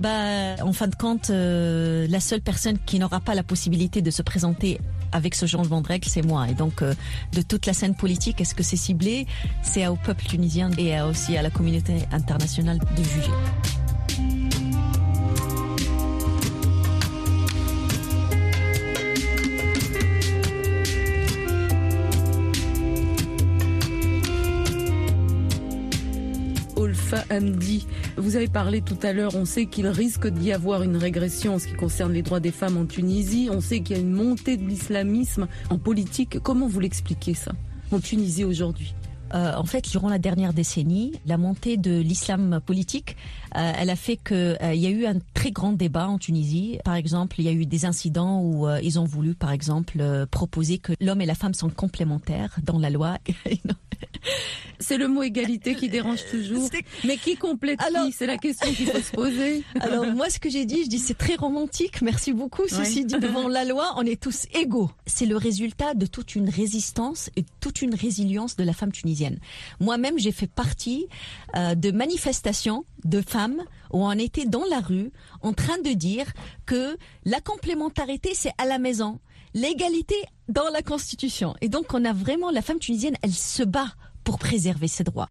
Bah, 0.00 0.56
en 0.62 0.72
fin 0.72 0.88
de 0.88 0.94
compte, 0.94 1.28
euh, 1.28 2.06
la 2.08 2.20
seule 2.20 2.40
personne 2.40 2.78
qui 2.78 2.98
n'aura 2.98 3.20
pas 3.20 3.34
la 3.34 3.42
possibilité 3.42 4.00
de 4.00 4.10
se 4.10 4.22
présenter 4.22 4.80
avec 5.12 5.34
ce 5.34 5.46
changement 5.46 5.80
de 5.80 5.88
règles, 5.88 6.08
c'est 6.08 6.24
moi. 6.24 6.48
Et 6.48 6.54
donc, 6.54 6.82
euh, 6.82 6.94
de 7.32 7.42
toute 7.42 7.66
la 7.66 7.72
scène 7.72 7.94
politique, 7.94 8.40
est-ce 8.40 8.54
que 8.54 8.62
c'est 8.62 8.76
ciblé? 8.76 9.26
C'est 9.62 9.86
au 9.86 9.96
peuple 9.96 10.24
tunisien 10.24 10.70
et 10.78 11.00
aussi 11.00 11.36
à 11.36 11.42
la 11.42 11.50
communauté 11.50 11.94
internationale 12.12 12.78
de 12.78 13.02
juger. 13.02 13.81
Vous 28.16 28.36
avez 28.36 28.48
parlé 28.48 28.80
tout 28.80 28.98
à 29.02 29.12
l'heure, 29.12 29.34
on 29.34 29.44
sait 29.44 29.66
qu'il 29.66 29.86
risque 29.86 30.26
d'y 30.26 30.52
avoir 30.52 30.82
une 30.82 30.96
régression 30.96 31.54
en 31.54 31.58
ce 31.58 31.66
qui 31.66 31.74
concerne 31.74 32.12
les 32.12 32.22
droits 32.22 32.40
des 32.40 32.52
femmes 32.52 32.76
en 32.76 32.86
Tunisie, 32.86 33.48
on 33.50 33.60
sait 33.60 33.80
qu'il 33.80 33.96
y 33.96 33.98
a 33.98 34.02
une 34.02 34.12
montée 34.12 34.56
de 34.56 34.66
l'islamisme 34.66 35.48
en 35.70 35.78
politique. 35.78 36.38
Comment 36.42 36.68
vous 36.68 36.80
l'expliquez 36.80 37.34
ça 37.34 37.52
en 37.90 38.00
Tunisie 38.00 38.44
aujourd'hui? 38.44 38.94
Euh, 39.34 39.54
en 39.56 39.64
fait, 39.64 39.88
durant 39.90 40.08
la 40.08 40.18
dernière 40.18 40.52
décennie, 40.52 41.12
la 41.26 41.36
montée 41.38 41.76
de 41.76 41.98
l'islam 42.00 42.60
politique, 42.64 43.16
euh, 43.56 43.72
elle 43.78 43.90
a 43.90 43.96
fait 43.96 44.16
qu'il 44.16 44.36
euh, 44.36 44.74
y 44.74 44.86
a 44.86 44.90
eu 44.90 45.06
un 45.06 45.16
très 45.34 45.50
grand 45.50 45.72
débat 45.72 46.08
en 46.08 46.18
Tunisie. 46.18 46.78
Par 46.84 46.94
exemple, 46.94 47.36
il 47.38 47.44
y 47.44 47.48
a 47.48 47.52
eu 47.52 47.66
des 47.66 47.84
incidents 47.84 48.42
où 48.42 48.68
ils 48.82 48.98
ont 48.98 49.04
voulu, 49.04 49.34
par 49.34 49.52
exemple, 49.52 50.26
proposer 50.30 50.78
que 50.78 50.92
l'homme 51.00 51.20
et 51.20 51.26
la 51.26 51.34
femme 51.34 51.54
sont 51.54 51.70
complémentaires 51.70 52.56
dans 52.62 52.78
la 52.78 52.90
loi. 52.90 53.18
C'est 54.78 54.98
le 54.98 55.06
mot 55.06 55.22
égalité 55.22 55.74
qui 55.74 55.88
dérange 55.88 56.24
toujours. 56.30 56.68
Mais 57.04 57.16
qui 57.16 57.36
complète 57.36 57.80
alors, 57.80 58.06
qui 58.06 58.12
C'est 58.12 58.26
la 58.26 58.36
question 58.36 58.72
qu'il 58.72 58.88
faut 58.88 59.00
se 59.00 59.12
poser. 59.12 59.62
Alors 59.80 60.06
moi, 60.06 60.28
ce 60.28 60.38
que 60.40 60.50
j'ai 60.50 60.64
dit, 60.64 60.84
je 60.84 60.88
dis 60.88 60.98
c'est 60.98 61.16
très 61.16 61.36
romantique. 61.36 62.02
Merci 62.02 62.32
beaucoup. 62.32 62.62
Ceci 62.68 63.00
oui. 63.00 63.04
dit, 63.04 63.18
devant 63.18 63.48
la 63.48 63.64
loi, 63.64 63.94
on 63.96 64.02
est 64.02 64.20
tous 64.20 64.46
égaux. 64.54 64.90
C'est 65.06 65.26
le 65.26 65.36
résultat 65.36 65.94
de 65.94 66.06
toute 66.06 66.34
une 66.34 66.48
résistance 66.48 67.30
et 67.36 67.44
toute 67.60 67.80
une 67.82 67.94
résilience 67.94 68.56
de 68.56 68.64
la 68.64 68.72
femme 68.72 68.92
tunisienne. 68.92 69.21
Moi-même, 69.80 70.18
j'ai 70.18 70.32
fait 70.32 70.46
partie 70.46 71.06
euh, 71.56 71.74
de 71.74 71.90
manifestations 71.90 72.84
de 73.04 73.20
femmes 73.20 73.62
où 73.92 74.04
on 74.04 74.12
était 74.12 74.46
dans 74.46 74.64
la 74.70 74.80
rue 74.80 75.12
en 75.42 75.52
train 75.52 75.78
de 75.78 75.90
dire 75.90 76.26
que 76.66 76.96
la 77.24 77.40
complémentarité, 77.40 78.32
c'est 78.34 78.52
à 78.58 78.66
la 78.66 78.78
maison. 78.78 79.20
L'égalité 79.54 80.16
dans 80.48 80.68
la 80.72 80.82
Constitution. 80.82 81.54
Et 81.60 81.68
donc, 81.68 81.92
on 81.92 82.04
a 82.04 82.12
vraiment, 82.12 82.50
la 82.50 82.62
femme 82.62 82.78
tunisienne, 82.78 83.16
elle 83.22 83.32
se 83.32 83.62
bat 83.62 83.94
pour 84.24 84.38
préserver 84.38 84.88
ses 84.88 85.04
droits. 85.04 85.28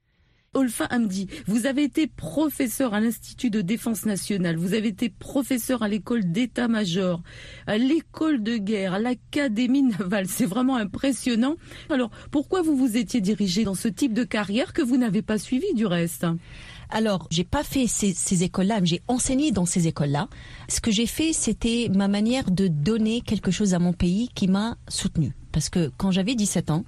Olfa 0.53 0.85
Hamdi, 0.91 1.27
vous 1.47 1.65
avez 1.65 1.83
été 1.83 2.07
professeur 2.07 2.93
à 2.93 2.99
l'Institut 2.99 3.49
de 3.49 3.61
défense 3.61 4.05
nationale, 4.05 4.57
vous 4.57 4.73
avez 4.73 4.89
été 4.89 5.07
professeur 5.07 5.81
à 5.81 5.87
l'école 5.87 6.29
d'état-major, 6.29 7.21
à 7.67 7.77
l'école 7.77 8.43
de 8.43 8.57
guerre, 8.57 8.95
à 8.95 8.99
l'Académie 8.99 9.83
navale. 9.83 10.27
C'est 10.27 10.45
vraiment 10.45 10.75
impressionnant. 10.75 11.55
Alors, 11.89 12.11
pourquoi 12.31 12.63
vous 12.63 12.75
vous 12.75 12.97
étiez 12.97 13.21
dirigé 13.21 13.63
dans 13.63 13.75
ce 13.75 13.87
type 13.87 14.13
de 14.13 14.25
carrière 14.25 14.73
que 14.73 14.81
vous 14.81 14.97
n'avez 14.97 15.21
pas 15.21 15.37
suivi 15.37 15.73
du 15.73 15.85
reste? 15.85 16.25
Alors, 16.89 17.29
j'ai 17.31 17.45
pas 17.45 17.63
fait 17.63 17.87
ces, 17.87 18.43
écoles-là, 18.43 18.81
mais 18.81 18.87
j'ai 18.87 19.01
enseigné 19.07 19.53
dans 19.53 19.65
ces 19.65 19.87
écoles-là. 19.87 20.27
Ce 20.67 20.81
que 20.81 20.91
j'ai 20.91 21.07
fait, 21.07 21.31
c'était 21.31 21.87
ma 21.95 22.09
manière 22.09 22.51
de 22.51 22.67
donner 22.67 23.21
quelque 23.21 23.51
chose 23.51 23.73
à 23.73 23.79
mon 23.79 23.93
pays 23.93 24.27
qui 24.35 24.49
m'a 24.49 24.75
soutenu. 24.89 25.33
Parce 25.53 25.69
que 25.69 25.91
quand 25.97 26.11
j'avais 26.11 26.35
17 26.35 26.71
ans, 26.71 26.83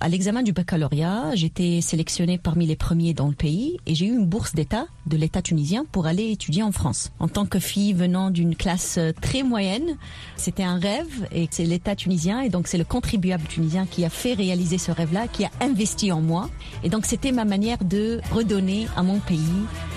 à 0.00 0.08
l'examen 0.08 0.42
du 0.42 0.52
baccalauréat, 0.52 1.34
j'étais 1.34 1.80
sélectionnée 1.80 2.38
parmi 2.38 2.66
les 2.66 2.76
premiers 2.76 3.14
dans 3.14 3.28
le 3.28 3.34
pays 3.34 3.78
et 3.86 3.94
j'ai 3.94 4.06
eu 4.06 4.10
une 4.16 4.26
bourse 4.26 4.54
d'État 4.54 4.86
de 5.06 5.16
l'État 5.16 5.42
tunisien 5.42 5.84
pour 5.90 6.06
aller 6.06 6.30
étudier 6.30 6.62
en 6.62 6.72
France. 6.72 7.12
En 7.18 7.28
tant 7.28 7.46
que 7.46 7.58
fille 7.58 7.92
venant 7.92 8.30
d'une 8.30 8.56
classe 8.56 8.98
très 9.20 9.42
moyenne, 9.42 9.96
c'était 10.36 10.64
un 10.64 10.78
rêve 10.78 11.26
et 11.32 11.48
c'est 11.50 11.64
l'État 11.64 11.96
tunisien 11.96 12.40
et 12.40 12.48
donc 12.48 12.68
c'est 12.68 12.78
le 12.78 12.84
contribuable 12.84 13.44
tunisien 13.44 13.86
qui 13.86 14.04
a 14.04 14.10
fait 14.10 14.34
réaliser 14.34 14.78
ce 14.78 14.90
rêve-là, 14.90 15.28
qui 15.28 15.44
a 15.44 15.50
investi 15.60 16.12
en 16.12 16.20
moi. 16.20 16.50
Et 16.84 16.88
donc 16.88 17.06
c'était 17.06 17.32
ma 17.32 17.44
manière 17.44 17.82
de 17.84 18.20
redonner 18.32 18.86
à 18.96 19.02
mon 19.02 19.18
pays 19.20 19.40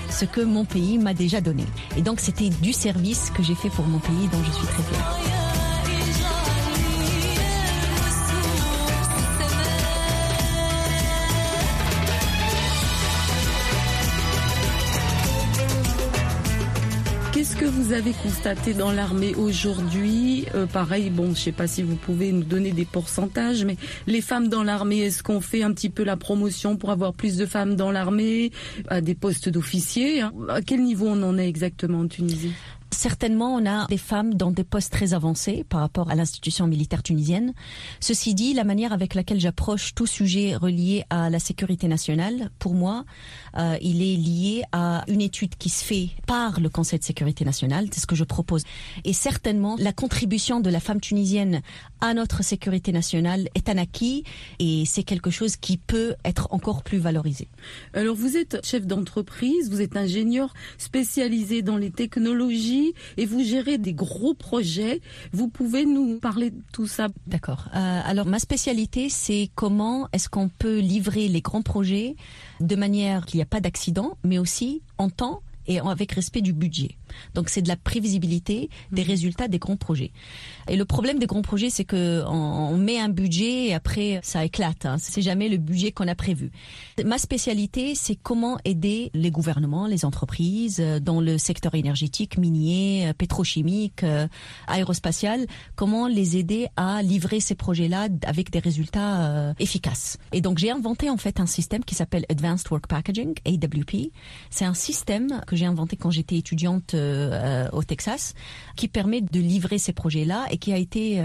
ce 0.09 0.25
que 0.25 0.41
mon 0.41 0.65
pays 0.65 0.97
m'a 0.97 1.13
déjà 1.13 1.41
donné. 1.41 1.65
Et 1.97 2.01
donc 2.01 2.19
c'était 2.19 2.49
du 2.49 2.73
service 2.73 3.31
que 3.31 3.43
j'ai 3.43 3.55
fait 3.55 3.69
pour 3.69 3.85
mon 3.85 3.99
pays 3.99 4.27
dont 4.31 4.43
je 4.43 4.51
suis 4.51 4.67
très 4.67 4.83
fière. 4.83 5.38
Que 17.59 17.65
vous 17.65 17.91
avez 17.91 18.13
constaté 18.13 18.73
dans 18.73 18.93
l'armée 18.93 19.35
aujourd'hui 19.35 20.45
euh, 20.55 20.65
Pareil, 20.65 21.09
bon, 21.09 21.35
je 21.35 21.41
sais 21.41 21.51
pas 21.51 21.67
si 21.67 21.83
vous 21.83 21.97
pouvez 21.97 22.31
nous 22.31 22.45
donner 22.45 22.71
des 22.71 22.85
pourcentages, 22.85 23.65
mais 23.65 23.75
les 24.07 24.21
femmes 24.21 24.47
dans 24.47 24.63
l'armée, 24.63 24.99
est-ce 24.99 25.23
qu'on 25.23 25.41
fait 25.41 25.61
un 25.61 25.73
petit 25.73 25.89
peu 25.89 26.03
la 26.03 26.15
promotion 26.15 26.77
pour 26.77 26.89
avoir 26.89 27.13
plus 27.13 27.35
de 27.35 27.45
femmes 27.45 27.75
dans 27.75 27.91
l'armée, 27.91 28.51
à 28.87 29.01
des 29.01 29.13
postes 29.13 29.49
d'officiers 29.49 30.21
hein? 30.21 30.31
À 30.47 30.61
quel 30.61 30.83
niveau 30.83 31.07
on 31.07 31.21
en 31.21 31.37
est 31.37 31.49
exactement 31.49 31.99
en 31.99 32.07
Tunisie? 32.07 32.53
Certainement, 32.91 33.53
on 33.53 33.65
a 33.65 33.85
des 33.85 33.97
femmes 33.97 34.33
dans 34.33 34.51
des 34.51 34.63
postes 34.63 34.91
très 34.91 35.13
avancés 35.13 35.63
par 35.69 35.81
rapport 35.81 36.09
à 36.09 36.15
l'institution 36.15 36.65
militaire 36.65 37.03
tunisienne. 37.03 37.53
Ceci 37.99 38.33
dit, 38.33 38.53
la 38.53 38.63
manière 38.63 38.93
avec 38.93 39.13
laquelle 39.13 39.39
j'approche 39.39 39.93
tout 39.93 40.07
sujet 40.07 40.55
relié 40.55 41.03
à 41.09 41.29
la 41.29 41.39
sécurité 41.39 41.87
nationale, 41.87 42.49
pour 42.57 42.73
moi, 42.73 43.05
euh, 43.57 43.77
il 43.81 44.01
est 44.01 44.15
lié 44.15 44.63
à 44.71 45.03
une 45.07 45.21
étude 45.21 45.55
qui 45.55 45.69
se 45.69 45.83
fait 45.83 46.09
par 46.25 46.59
le 46.59 46.69
Conseil 46.69 46.99
de 46.99 47.03
sécurité 47.03 47.45
nationale, 47.45 47.87
c'est 47.91 47.99
ce 47.99 48.07
que 48.07 48.15
je 48.15 48.23
propose. 48.23 48.63
Et 49.03 49.13
certainement, 49.13 49.75
la 49.77 49.93
contribution 49.93 50.59
de 50.59 50.69
la 50.69 50.79
femme 50.79 50.99
tunisienne 50.99 51.61
à 52.01 52.13
notre 52.13 52.43
sécurité 52.43 52.91
nationale 52.91 53.49
est 53.53 53.69
un 53.69 53.77
acquis 53.77 54.23
et 54.57 54.83
c'est 54.85 55.03
quelque 55.03 55.29
chose 55.29 55.57
qui 55.57 55.77
peut 55.77 56.15
être 56.25 56.47
encore 56.51 56.81
plus 56.81 56.97
valorisé. 56.97 57.47
Alors, 57.93 58.15
vous 58.15 58.35
êtes 58.35 58.65
chef 58.65 58.87
d'entreprise, 58.87 59.69
vous 59.69 59.81
êtes 59.81 59.95
ingénieur 59.95 60.53
spécialisé 60.77 61.61
dans 61.61 61.77
les 61.77 61.91
technologies 61.91 62.78
et 63.17 63.25
vous 63.25 63.43
gérez 63.43 63.77
des 63.77 63.93
gros 63.93 64.33
projets. 64.33 65.01
Vous 65.31 65.47
pouvez 65.47 65.85
nous 65.85 66.19
parler 66.19 66.51
de 66.51 66.61
tout 66.73 66.87
ça 66.87 67.07
D'accord. 67.27 67.65
Euh, 67.75 68.01
alors 68.05 68.25
ma 68.25 68.39
spécialité, 68.39 69.09
c'est 69.09 69.49
comment 69.55 70.07
est-ce 70.13 70.29
qu'on 70.29 70.49
peut 70.49 70.79
livrer 70.79 71.27
les 71.27 71.41
grands 71.41 71.61
projets 71.61 72.15
de 72.59 72.75
manière 72.75 73.25
qu'il 73.25 73.37
n'y 73.37 73.43
a 73.43 73.47
pas 73.47 73.61
d'accident, 73.61 74.17
mais 74.23 74.37
aussi 74.37 74.81
en 74.97 75.09
temps 75.09 75.41
et 75.69 75.79
avec 75.79 76.11
respect 76.11 76.41
du 76.41 76.51
budget. 76.51 76.97
Donc 77.35 77.47
c'est 77.49 77.61
de 77.61 77.67
la 77.69 77.77
prévisibilité 77.77 78.69
des 78.91 79.03
mmh. 79.03 79.07
résultats 79.07 79.47
des 79.47 79.59
grands 79.59 79.77
projets. 79.77 80.11
Et 80.67 80.75
le 80.75 80.85
problème 80.85 81.19
des 81.19 81.27
grands 81.27 81.41
projets, 81.41 81.69
c'est 81.69 81.85
que 81.85 82.23
on, 82.27 82.73
on, 82.73 82.77
met 82.77 82.99
un 82.99 83.09
budget 83.09 83.67
et 83.67 83.73
après 83.73 84.19
ça 84.23 84.43
éclate. 84.43 84.85
Hein. 84.85 84.97
C'est 84.99 85.21
jamais 85.21 85.47
le 85.47 85.57
budget 85.57 85.91
qu'on 85.91 86.07
a 86.07 86.15
prévu. 86.15 86.51
Ma 87.05 87.17
spécialité, 87.17 87.95
c'est 87.95 88.15
comment 88.15 88.57
aider 88.65 89.11
les 89.13 89.31
gouvernements, 89.31 89.87
les 89.87 90.05
entreprises 90.05 90.79
euh, 90.79 90.99
dans 90.99 91.21
le 91.21 91.37
secteur 91.37 91.75
énergétique, 91.75 92.37
minier, 92.37 93.07
euh, 93.07 93.13
pétrochimique, 93.13 94.03
euh, 94.03 94.27
aérospatial, 94.67 95.45
comment 95.75 96.07
les 96.07 96.37
aider 96.37 96.67
à 96.75 97.01
livrer 97.03 97.39
ces 97.39 97.55
projets-là 97.55 98.07
avec 98.25 98.49
des 98.51 98.59
résultats 98.59 99.53
efficaces. 99.59 100.17
Et 100.31 100.41
donc 100.41 100.57
j'ai 100.57 100.71
inventé 100.71 101.09
en 101.09 101.17
fait 101.17 101.39
un 101.39 101.45
système 101.45 101.83
qui 101.83 101.95
s'appelle 101.95 102.25
Advanced 102.29 102.69
Work 102.71 102.87
Packaging 102.87 103.35
(AWP). 103.45 104.11
C'est 104.49 104.65
un 104.65 104.73
système 104.73 105.41
que 105.47 105.55
j'ai 105.59 105.65
inventé 105.65 105.95
quand 105.95 106.09
j'étais 106.09 106.37
étudiante 106.37 106.95
au 107.71 107.83
Texas, 107.83 108.33
qui 108.75 108.87
permet 108.87 109.21
de 109.21 109.39
livrer 109.39 109.77
ces 109.77 109.93
projets-là 109.93 110.45
et 110.49 110.57
qui 110.57 110.73
a 110.73 110.77
été 110.77 111.21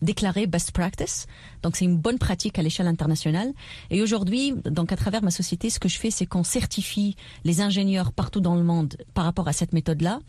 déclaré 0.00 0.46
best 0.46 0.72
practice. 0.72 1.26
Donc 1.62 1.76
c'est 1.76 1.84
une 1.84 1.98
bonne 1.98 2.18
pratique 2.18 2.58
à 2.58 2.62
l'échelle 2.62 2.86
internationale. 2.86 3.52
Et 3.90 4.02
aujourd'hui, 4.02 4.54
donc 4.64 4.92
à 4.92 4.96
travers 4.96 5.22
ma 5.22 5.30
société, 5.30 5.70
ce 5.70 5.78
que 5.78 5.88
je 5.88 5.98
fais, 5.98 6.10
c'est 6.10 6.26
qu'on 6.26 6.44
certifie 6.44 7.16
les 7.44 7.60
ingénieurs 7.60 8.12
partout 8.12 8.40
dans 8.40 8.54
le 8.54 8.62
monde 8.62 8.96
par 9.14 9.24
rapport 9.24 9.48
à 9.48 9.52
cette 9.52 9.72
méthode-là, 9.72 10.20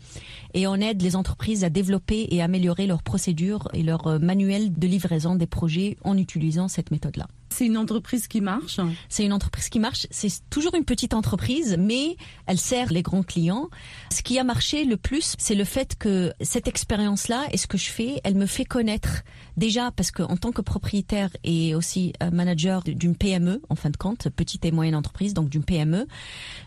et 0.52 0.66
on 0.66 0.74
aide 0.76 1.00
les 1.02 1.16
entreprises 1.16 1.64
à 1.64 1.70
développer 1.70 2.28
et 2.30 2.42
améliorer 2.42 2.86
leurs 2.86 3.02
procédures 3.02 3.68
et 3.72 3.82
leurs 3.82 4.20
manuels 4.20 4.72
de 4.72 4.86
livraison 4.86 5.34
des 5.34 5.46
projets 5.46 5.96
en 6.04 6.16
utilisant 6.18 6.68
cette 6.68 6.90
méthode-là. 6.90 7.26
C'est 7.54 7.66
une 7.66 7.78
entreprise 7.78 8.26
qui 8.26 8.40
marche 8.40 8.80
C'est 9.08 9.24
une 9.24 9.32
entreprise 9.32 9.68
qui 9.68 9.78
marche. 9.78 10.08
C'est 10.10 10.32
toujours 10.50 10.74
une 10.74 10.84
petite 10.84 11.14
entreprise, 11.14 11.76
mais 11.78 12.16
elle 12.46 12.58
sert 12.58 12.92
les 12.92 13.02
grands 13.02 13.22
clients. 13.22 13.68
Ce 14.10 14.22
qui 14.22 14.40
a 14.40 14.44
marché 14.44 14.84
le 14.84 14.96
plus, 14.96 15.36
c'est 15.38 15.54
le 15.54 15.62
fait 15.62 15.94
que 15.96 16.32
cette 16.40 16.66
expérience-là 16.66 17.46
et 17.52 17.56
ce 17.56 17.68
que 17.68 17.78
je 17.78 17.90
fais, 17.90 18.20
elle 18.24 18.34
me 18.34 18.46
fait 18.46 18.64
connaître 18.64 19.22
déjà 19.56 19.92
parce 19.92 20.10
qu'en 20.10 20.36
tant 20.36 20.50
que 20.50 20.62
propriétaire 20.62 21.30
et 21.44 21.76
aussi 21.76 22.12
euh, 22.24 22.32
manager 22.32 22.82
d'une 22.82 23.14
PME, 23.14 23.62
en 23.68 23.76
fin 23.76 23.90
de 23.90 23.96
compte, 23.96 24.28
petite 24.30 24.64
et 24.64 24.72
moyenne 24.72 24.96
entreprise, 24.96 25.32
donc 25.32 25.48
d'une 25.48 25.62
PME, 25.62 26.08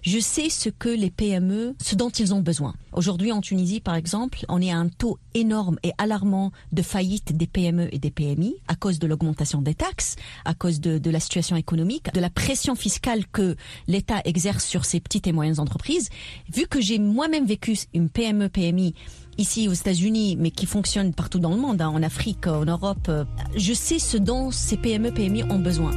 je 0.04 0.19
sais 0.19 0.50
ce 0.50 0.69
que 0.69 0.88
les 0.88 1.12
PME, 1.12 1.76
ce 1.82 1.95
dont 1.95 2.10
ils 2.10 2.34
ont 2.34 2.41
besoin. 2.41 2.76
Aujourd'hui, 2.93 3.34
en 3.34 3.41
Tunisie, 3.41 3.82
par 3.82 3.95
exemple, 3.95 4.45
on 4.47 4.62
est 4.62 4.71
à 4.71 4.78
un 4.78 4.88
taux 4.88 5.19
énorme 5.34 5.80
et 5.84 5.91
alarmant 5.97 6.54
de 6.71 6.82
faillite 6.82 7.36
des 7.36 7.47
PME 7.47 7.93
et 7.93 8.00
des 8.00 8.12
PMI 8.12 8.56
à 8.69 8.76
cause 8.76 9.00
de 9.00 9.08
l'augmentation 9.08 9.62
des 9.62 9.76
taxes, 9.76 10.15
à 10.45 10.54
cause 10.54 10.76
de, 10.81 11.09
la 11.09 11.19
situation 11.19 11.55
économique, 11.55 12.13
de 12.13 12.19
la 12.19 12.29
pression 12.29 12.75
fiscale 12.75 13.25
que 13.27 13.55
l'État 13.87 14.21
exerce 14.25 14.65
sur 14.65 14.85
ces 14.85 14.99
petites 14.99 15.27
et 15.27 15.31
moyennes 15.31 15.59
entreprises. 15.59 16.09
Vu 16.53 16.67
que 16.67 16.81
j'ai 16.81 16.99
moi-même 16.99 17.45
vécu 17.45 17.77
une 17.93 18.09
PME, 18.09 18.49
PMI 18.49 18.93
ici 19.37 19.67
aux 19.67 19.73
États-Unis, 19.73 20.35
mais 20.39 20.51
qui 20.51 20.65
fonctionne 20.65 21.13
partout 21.13 21.39
dans 21.39 21.51
le 21.51 21.61
monde, 21.61 21.81
hein, 21.81 21.89
en 21.89 22.01
Afrique, 22.01 22.47
en 22.47 22.65
Europe, 22.65 23.07
euh, 23.09 23.23
je 23.55 23.73
sais 23.73 23.99
ce 23.99 24.17
dont 24.17 24.51
ces 24.51 24.77
PME, 24.77 25.11
PMI 25.11 25.43
ont 25.43 25.59
besoin. 25.59 25.91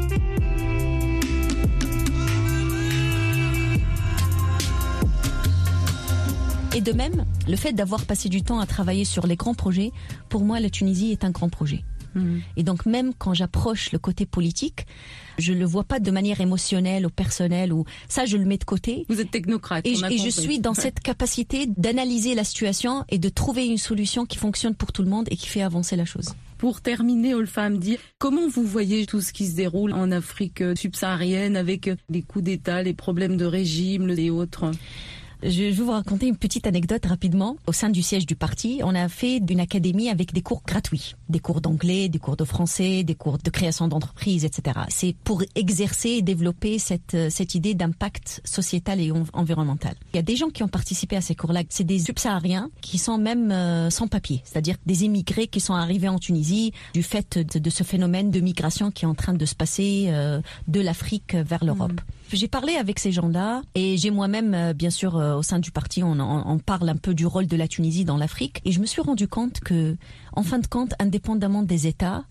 Et 6.72 6.80
de 6.80 6.92
même, 6.92 7.24
le 7.48 7.56
fait 7.56 7.72
d'avoir 7.72 8.04
passé 8.04 8.28
du 8.28 8.42
temps 8.42 8.60
à 8.60 8.66
travailler 8.66 9.04
sur 9.04 9.26
les 9.26 9.36
grands 9.36 9.54
projets, 9.54 9.90
pour 10.28 10.44
moi, 10.44 10.60
la 10.60 10.70
Tunisie 10.70 11.10
est 11.10 11.24
un 11.24 11.30
grand 11.30 11.48
projet. 11.48 11.82
Mm. 12.14 12.38
Et 12.56 12.62
donc 12.62 12.86
même 12.86 13.12
quand 13.14 13.34
j'approche 13.34 13.92
le 13.92 13.98
côté 13.98 14.26
politique, 14.26 14.86
je 15.38 15.52
le 15.52 15.64
vois 15.64 15.84
pas 15.84 16.00
de 16.00 16.10
manière 16.10 16.40
émotionnelle 16.40 17.06
ou 17.06 17.10
personnelle 17.10 17.72
ou 17.72 17.84
ça 18.08 18.24
je 18.26 18.36
le 18.36 18.44
mets 18.44 18.58
de 18.58 18.64
côté. 18.64 19.06
Vous 19.08 19.20
êtes 19.20 19.30
technocrate. 19.30 19.86
Et, 19.86 19.94
je 19.94 20.28
suis 20.28 20.58
dans 20.60 20.74
cette 20.74 21.00
capacité 21.00 21.66
d'analyser 21.66 22.34
la 22.34 22.44
situation 22.44 23.04
et 23.08 23.18
de 23.18 23.28
trouver 23.28 23.66
une 23.66 23.78
solution 23.78 24.26
qui 24.26 24.38
fonctionne 24.38 24.74
pour 24.74 24.92
tout 24.92 25.02
le 25.02 25.08
monde 25.08 25.26
et 25.30 25.36
qui 25.36 25.48
fait 25.48 25.62
avancer 25.62 25.96
la 25.96 26.04
chose. 26.04 26.34
Pour 26.58 26.82
terminer, 26.82 27.32
Olfa 27.32 27.70
me 27.70 27.78
dit, 27.78 27.96
comment 28.18 28.46
vous 28.46 28.64
voyez 28.64 29.06
tout 29.06 29.22
ce 29.22 29.32
qui 29.32 29.46
se 29.46 29.56
déroule 29.56 29.94
en 29.94 30.12
Afrique 30.12 30.62
subsaharienne 30.76 31.56
avec 31.56 31.90
les 32.10 32.20
coups 32.20 32.44
d'État, 32.44 32.82
les 32.82 32.92
problèmes 32.92 33.38
de 33.38 33.46
régime 33.46 34.10
et 34.10 34.28
autres? 34.28 34.70
Je 35.42 35.62
vais 35.62 35.70
vous 35.70 35.90
raconter 35.90 36.26
une 36.26 36.36
petite 36.36 36.66
anecdote 36.66 37.04
rapidement. 37.06 37.56
Au 37.66 37.72
sein 37.72 37.90
du 37.90 38.02
siège 38.02 38.26
du 38.26 38.36
parti, 38.36 38.80
on 38.84 38.94
a 38.94 39.08
fait 39.08 39.38
une 39.38 39.60
académie 39.60 40.08
avec 40.08 40.32
des 40.32 40.42
cours 40.42 40.62
gratuits, 40.66 41.14
des 41.28 41.38
cours 41.38 41.60
d'anglais, 41.60 42.08
des 42.08 42.18
cours 42.18 42.36
de 42.36 42.44
français, 42.44 43.02
des 43.04 43.14
cours 43.14 43.38
de 43.38 43.50
création 43.50 43.88
d'entreprise, 43.88 44.44
etc. 44.44 44.80
C'est 44.88 45.14
pour 45.24 45.42
exercer 45.54 46.10
et 46.10 46.22
développer 46.22 46.78
cette, 46.78 47.16
cette 47.30 47.54
idée 47.54 47.74
d'impact 47.74 48.40
sociétal 48.44 49.00
et 49.00 49.12
environnemental. 49.32 49.94
Il 50.12 50.16
y 50.16 50.20
a 50.20 50.22
des 50.22 50.36
gens 50.36 50.50
qui 50.50 50.62
ont 50.62 50.68
participé 50.68 51.16
à 51.16 51.20
ces 51.20 51.34
cours-là. 51.34 51.62
C'est 51.68 51.84
des 51.84 51.98
subsahariens 51.98 52.70
qui 52.80 52.98
sont 52.98 53.18
même 53.18 53.50
euh, 53.50 53.90
sans 53.90 54.08
papier, 54.08 54.42
c'est-à-dire 54.44 54.76
des 54.86 55.04
émigrés 55.04 55.46
qui 55.46 55.60
sont 55.60 55.74
arrivés 55.74 56.08
en 56.08 56.18
Tunisie 56.18 56.72
du 56.94 57.02
fait 57.02 57.38
de, 57.38 57.70
ce 57.70 57.84
phénomène 57.84 58.30
de 58.30 58.40
migration 58.40 58.90
qui 58.90 59.04
est 59.04 59.08
en 59.08 59.14
train 59.14 59.34
de 59.34 59.46
se 59.46 59.54
passer 59.54 60.06
euh, 60.08 60.40
de 60.68 60.80
l'Afrique 60.80 61.34
vers 61.34 61.64
l'Europe. 61.64 61.92
Mmh. 61.92 62.19
J'ai 62.32 62.48
parlé 62.48 62.76
avec 62.76 62.98
ces 62.98 63.12
gens-là 63.12 63.62
et 63.74 63.96
j'ai 63.96 64.10
moi-même, 64.10 64.54
euh, 64.54 64.72
bien 64.72 64.90
sûr, 64.90 65.16
euh, 65.16 65.36
au 65.36 65.42
sein 65.42 65.58
du 65.58 65.70
parti, 65.70 66.02
on, 66.02 66.58
parle 66.58 66.88
un 66.88 66.96
peu 66.96 67.14
du 67.14 67.26
rôle 67.26 67.46
de 67.46 67.56
la 67.56 67.66
Tunisie 67.66 68.04
dans 68.04 68.16
l'Afrique 68.16 68.60
et 68.64 68.72
je 68.72 68.80
me 68.80 68.86
suis 68.86 69.02
rendu 69.02 69.26
compte 69.26 69.60
que, 69.60 69.96
en 70.32 70.42
fin 70.42 70.58
de 70.58 70.66
compte, 70.66 70.94
indépendamment 71.00 71.62
des 71.62 71.86
États, 71.86 72.24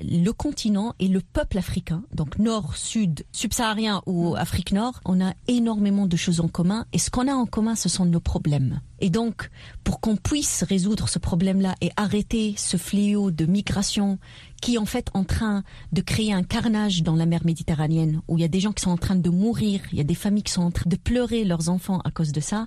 le 0.00 0.30
continent 0.32 0.94
et 0.98 1.08
le 1.08 1.20
peuple 1.20 1.58
africain, 1.58 2.02
donc 2.14 2.38
nord, 2.38 2.76
sud, 2.76 3.24
subsaharien 3.32 4.02
ou 4.06 4.34
Afrique 4.36 4.72
nord, 4.72 5.00
on 5.04 5.24
a 5.24 5.34
énormément 5.48 6.06
de 6.06 6.16
choses 6.16 6.40
en 6.40 6.48
commun 6.48 6.86
et 6.92 6.98
ce 6.98 7.10
qu'on 7.10 7.28
a 7.28 7.34
en 7.34 7.46
commun, 7.46 7.74
ce 7.74 7.88
sont 7.88 8.06
nos 8.06 8.20
problèmes. 8.20 8.80
Et 9.00 9.10
donc, 9.10 9.50
pour 9.84 10.00
qu'on 10.00 10.16
puisse 10.16 10.62
résoudre 10.62 11.08
ce 11.08 11.18
problème-là 11.18 11.74
et 11.80 11.90
arrêter 11.96 12.54
ce 12.56 12.76
fléau 12.76 13.30
de 13.30 13.46
migration 13.46 14.18
qui 14.62 14.76
est 14.76 14.78
en 14.78 14.86
fait 14.86 15.08
en 15.12 15.24
train 15.24 15.64
de 15.90 16.00
créer 16.00 16.32
un 16.32 16.44
carnage 16.44 17.02
dans 17.02 17.16
la 17.16 17.26
mer 17.26 17.40
Méditerranéenne, 17.44 18.22
où 18.28 18.38
il 18.38 18.42
y 18.42 18.44
a 18.44 18.48
des 18.48 18.60
gens 18.60 18.72
qui 18.72 18.82
sont 18.82 18.92
en 18.92 18.96
train 18.96 19.16
de 19.16 19.28
mourir, 19.28 19.80
il 19.90 19.98
y 19.98 20.00
a 20.00 20.04
des 20.04 20.14
familles 20.14 20.44
qui 20.44 20.52
sont 20.52 20.62
en 20.62 20.70
train 20.70 20.88
de 20.88 20.96
pleurer 20.96 21.44
leurs 21.44 21.68
enfants 21.68 22.00
à 22.04 22.12
cause 22.12 22.30
de 22.32 22.40
ça. 22.40 22.66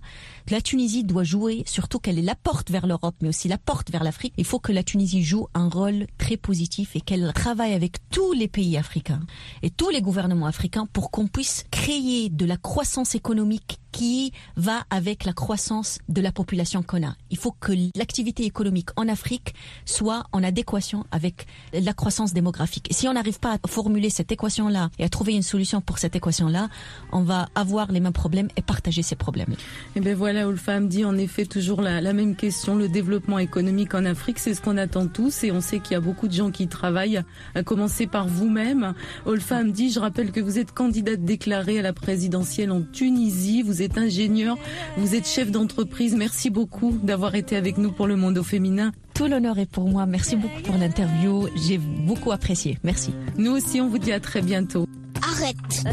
La 0.52 0.62
Tunisie 0.62 1.06
doit 1.06 1.24
jouer, 1.24 1.64
surtout 1.66 2.00
qu'elle 2.00 2.20
est 2.20 2.22
la 2.22 2.36
porte 2.36 2.70
vers 2.70 2.86
l'Europe, 2.86 3.16
mais 3.22 3.30
aussi 3.30 3.48
la 3.48 3.58
porte 3.58 3.92
vers 3.92 4.04
l'Afrique. 4.04 4.34
Il 4.38 4.44
faut 4.46 4.60
que 4.60 4.74
la 4.74 4.84
Tunisie 4.84 5.24
joue 5.24 5.48
un 5.54 5.70
rôle 5.70 6.06
très 6.18 6.36
positif 6.36 6.98
et 6.98 7.02
qu'elle 7.02 7.32
travaille 7.34 7.74
avec 7.74 7.98
tous 8.10 8.34
les 8.34 8.50
pays 8.50 8.78
africains 8.78 9.22
et 9.64 9.70
tous 9.70 9.90
les 9.90 10.02
gouvernements 10.02 10.48
africains 10.48 10.88
pour 10.92 11.12
qu'on 11.12 11.28
puisse 11.28 11.64
créer 11.72 12.30
de 12.30 12.46
la 12.46 12.58
croissance 12.58 13.16
économique 13.16 13.80
qui 13.96 14.34
va 14.58 14.84
avec 14.90 15.24
la 15.24 15.32
croissance 15.32 16.00
de 16.10 16.20
la 16.20 16.34
population 16.34 16.84
qu'on 16.84 17.08
a. 17.08 17.16
Il 17.32 17.38
faut 17.38 17.54
que 17.58 17.72
l'activité 17.96 18.44
économique 18.44 18.90
en 18.98 19.08
Afrique 19.08 19.56
soit 19.86 20.26
en 20.34 20.44
adéquation 20.44 21.06
avec 21.12 21.48
la 21.72 21.94
croissance 21.94 22.34
démographique. 22.34 22.90
Si 22.92 23.08
on 23.08 23.14
n'arrive 23.14 23.40
pas 23.40 23.54
à 23.54 23.68
formuler 23.70 24.10
cette 24.10 24.34
équation-là 24.34 24.90
et 25.00 25.06
à 25.06 25.10
trouver 25.10 25.34
une 25.34 25.44
solution 25.44 25.80
pour 25.80 25.98
cette 25.98 26.14
équation-là, 26.14 26.68
on 27.14 27.22
va 27.22 27.48
avoir 27.56 27.90
les 27.94 28.02
mêmes 28.02 28.12
problèmes 28.12 28.50
et 28.58 28.62
partager 28.62 29.02
ces 29.02 29.16
problèmes. 29.16 29.56
Et 29.96 30.02
bien 30.02 30.14
voilà, 30.14 30.42
Ulfam 30.42 30.90
dit 30.90 31.06
en 31.06 31.18
effet 31.18 31.46
toujours 31.46 31.82
la, 31.82 32.02
la 32.02 32.12
même 32.12 32.36
question. 32.36 32.76
Le 32.76 32.90
développement 32.90 33.40
économique 33.40 33.96
en 33.96 34.04
Afrique, 34.04 34.40
c'est 34.40 34.56
ce 34.56 34.60
qu'on 34.60 34.76
attend 34.76 35.08
tous 35.08 35.46
et 35.46 35.54
on 35.54 35.62
sait 35.62 35.80
qu'il 35.80 35.94
y 35.94 35.96
a 35.96 36.02
beaucoup 36.02 36.28
de 36.28 36.34
gens 36.34 36.52
qui 36.52 36.68
travaillent, 36.68 37.22
à 37.56 37.64
commencer 37.64 38.08
par 38.08 38.28
vous-même. 38.28 38.94
Ulfam 39.26 39.72
dit, 39.72 39.90
je 39.90 40.02
rappelle 40.02 40.34
que 40.34 40.42
vous 40.42 40.60
êtes 40.60 40.74
candidate 40.74 41.24
déclarée 41.24 41.80
à 41.80 41.82
la 41.82 41.94
présidentielle 41.94 42.72
en 42.72 42.82
Tunisie. 42.82 43.62
Vous 43.62 43.85
êtes 43.86 43.98
ingénieur, 43.98 44.58
vous 44.98 45.16
êtes 45.16 45.28
chef 45.28 45.52
d'entreprise. 45.52 46.16
Merci 46.16 46.50
beaucoup 46.50 46.92
d'avoir 47.04 47.36
été 47.36 47.56
avec 47.56 47.78
nous 47.78 47.92
pour 47.92 48.08
le 48.08 48.16
monde 48.16 48.38
au 48.38 48.44
féminin. 48.44 48.92
Tout 49.14 49.28
l'honneur 49.28 49.58
est 49.60 49.66
pour 49.66 49.88
moi. 49.88 50.06
Merci 50.06 50.36
beaucoup 50.36 50.62
pour 50.64 50.76
l'interview. 50.76 51.48
J'ai 51.56 51.78
beaucoup 51.78 52.32
apprécié. 52.32 52.78
Merci. 52.84 53.14
Nous 53.38 53.52
aussi, 53.52 53.80
on 53.80 53.88
vous 53.88 54.00
dit 54.00 54.12
à 54.12 54.20
très 54.20 54.42
bientôt. 54.42 54.86
Arrête. 55.22 55.86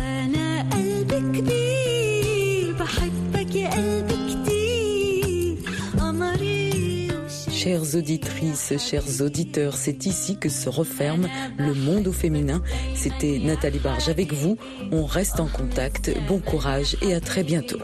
Chères 7.62 7.94
auditrices, 7.94 8.72
chers 8.77 9.20
auditeurs, 9.20 9.77
c'est 9.77 10.07
ici 10.07 10.37
que 10.37 10.48
se 10.48 10.68
referme 10.68 11.29
le 11.59 11.75
monde 11.75 12.09
au 12.09 12.12
féminin. 12.12 12.61
C'était 12.96 13.38
Nathalie 13.38 13.79
Barge 13.79 14.09
avec 14.09 14.33
vous. 14.33 14.59
On 14.90 15.07
reste 15.07 15.38
en 15.38 15.46
contact. 15.46 16.11
Bon 16.27 16.40
courage 16.40 16.96
et 17.03 17.14
à 17.14 17.20
très 17.20 17.44
bientôt. 17.44 17.79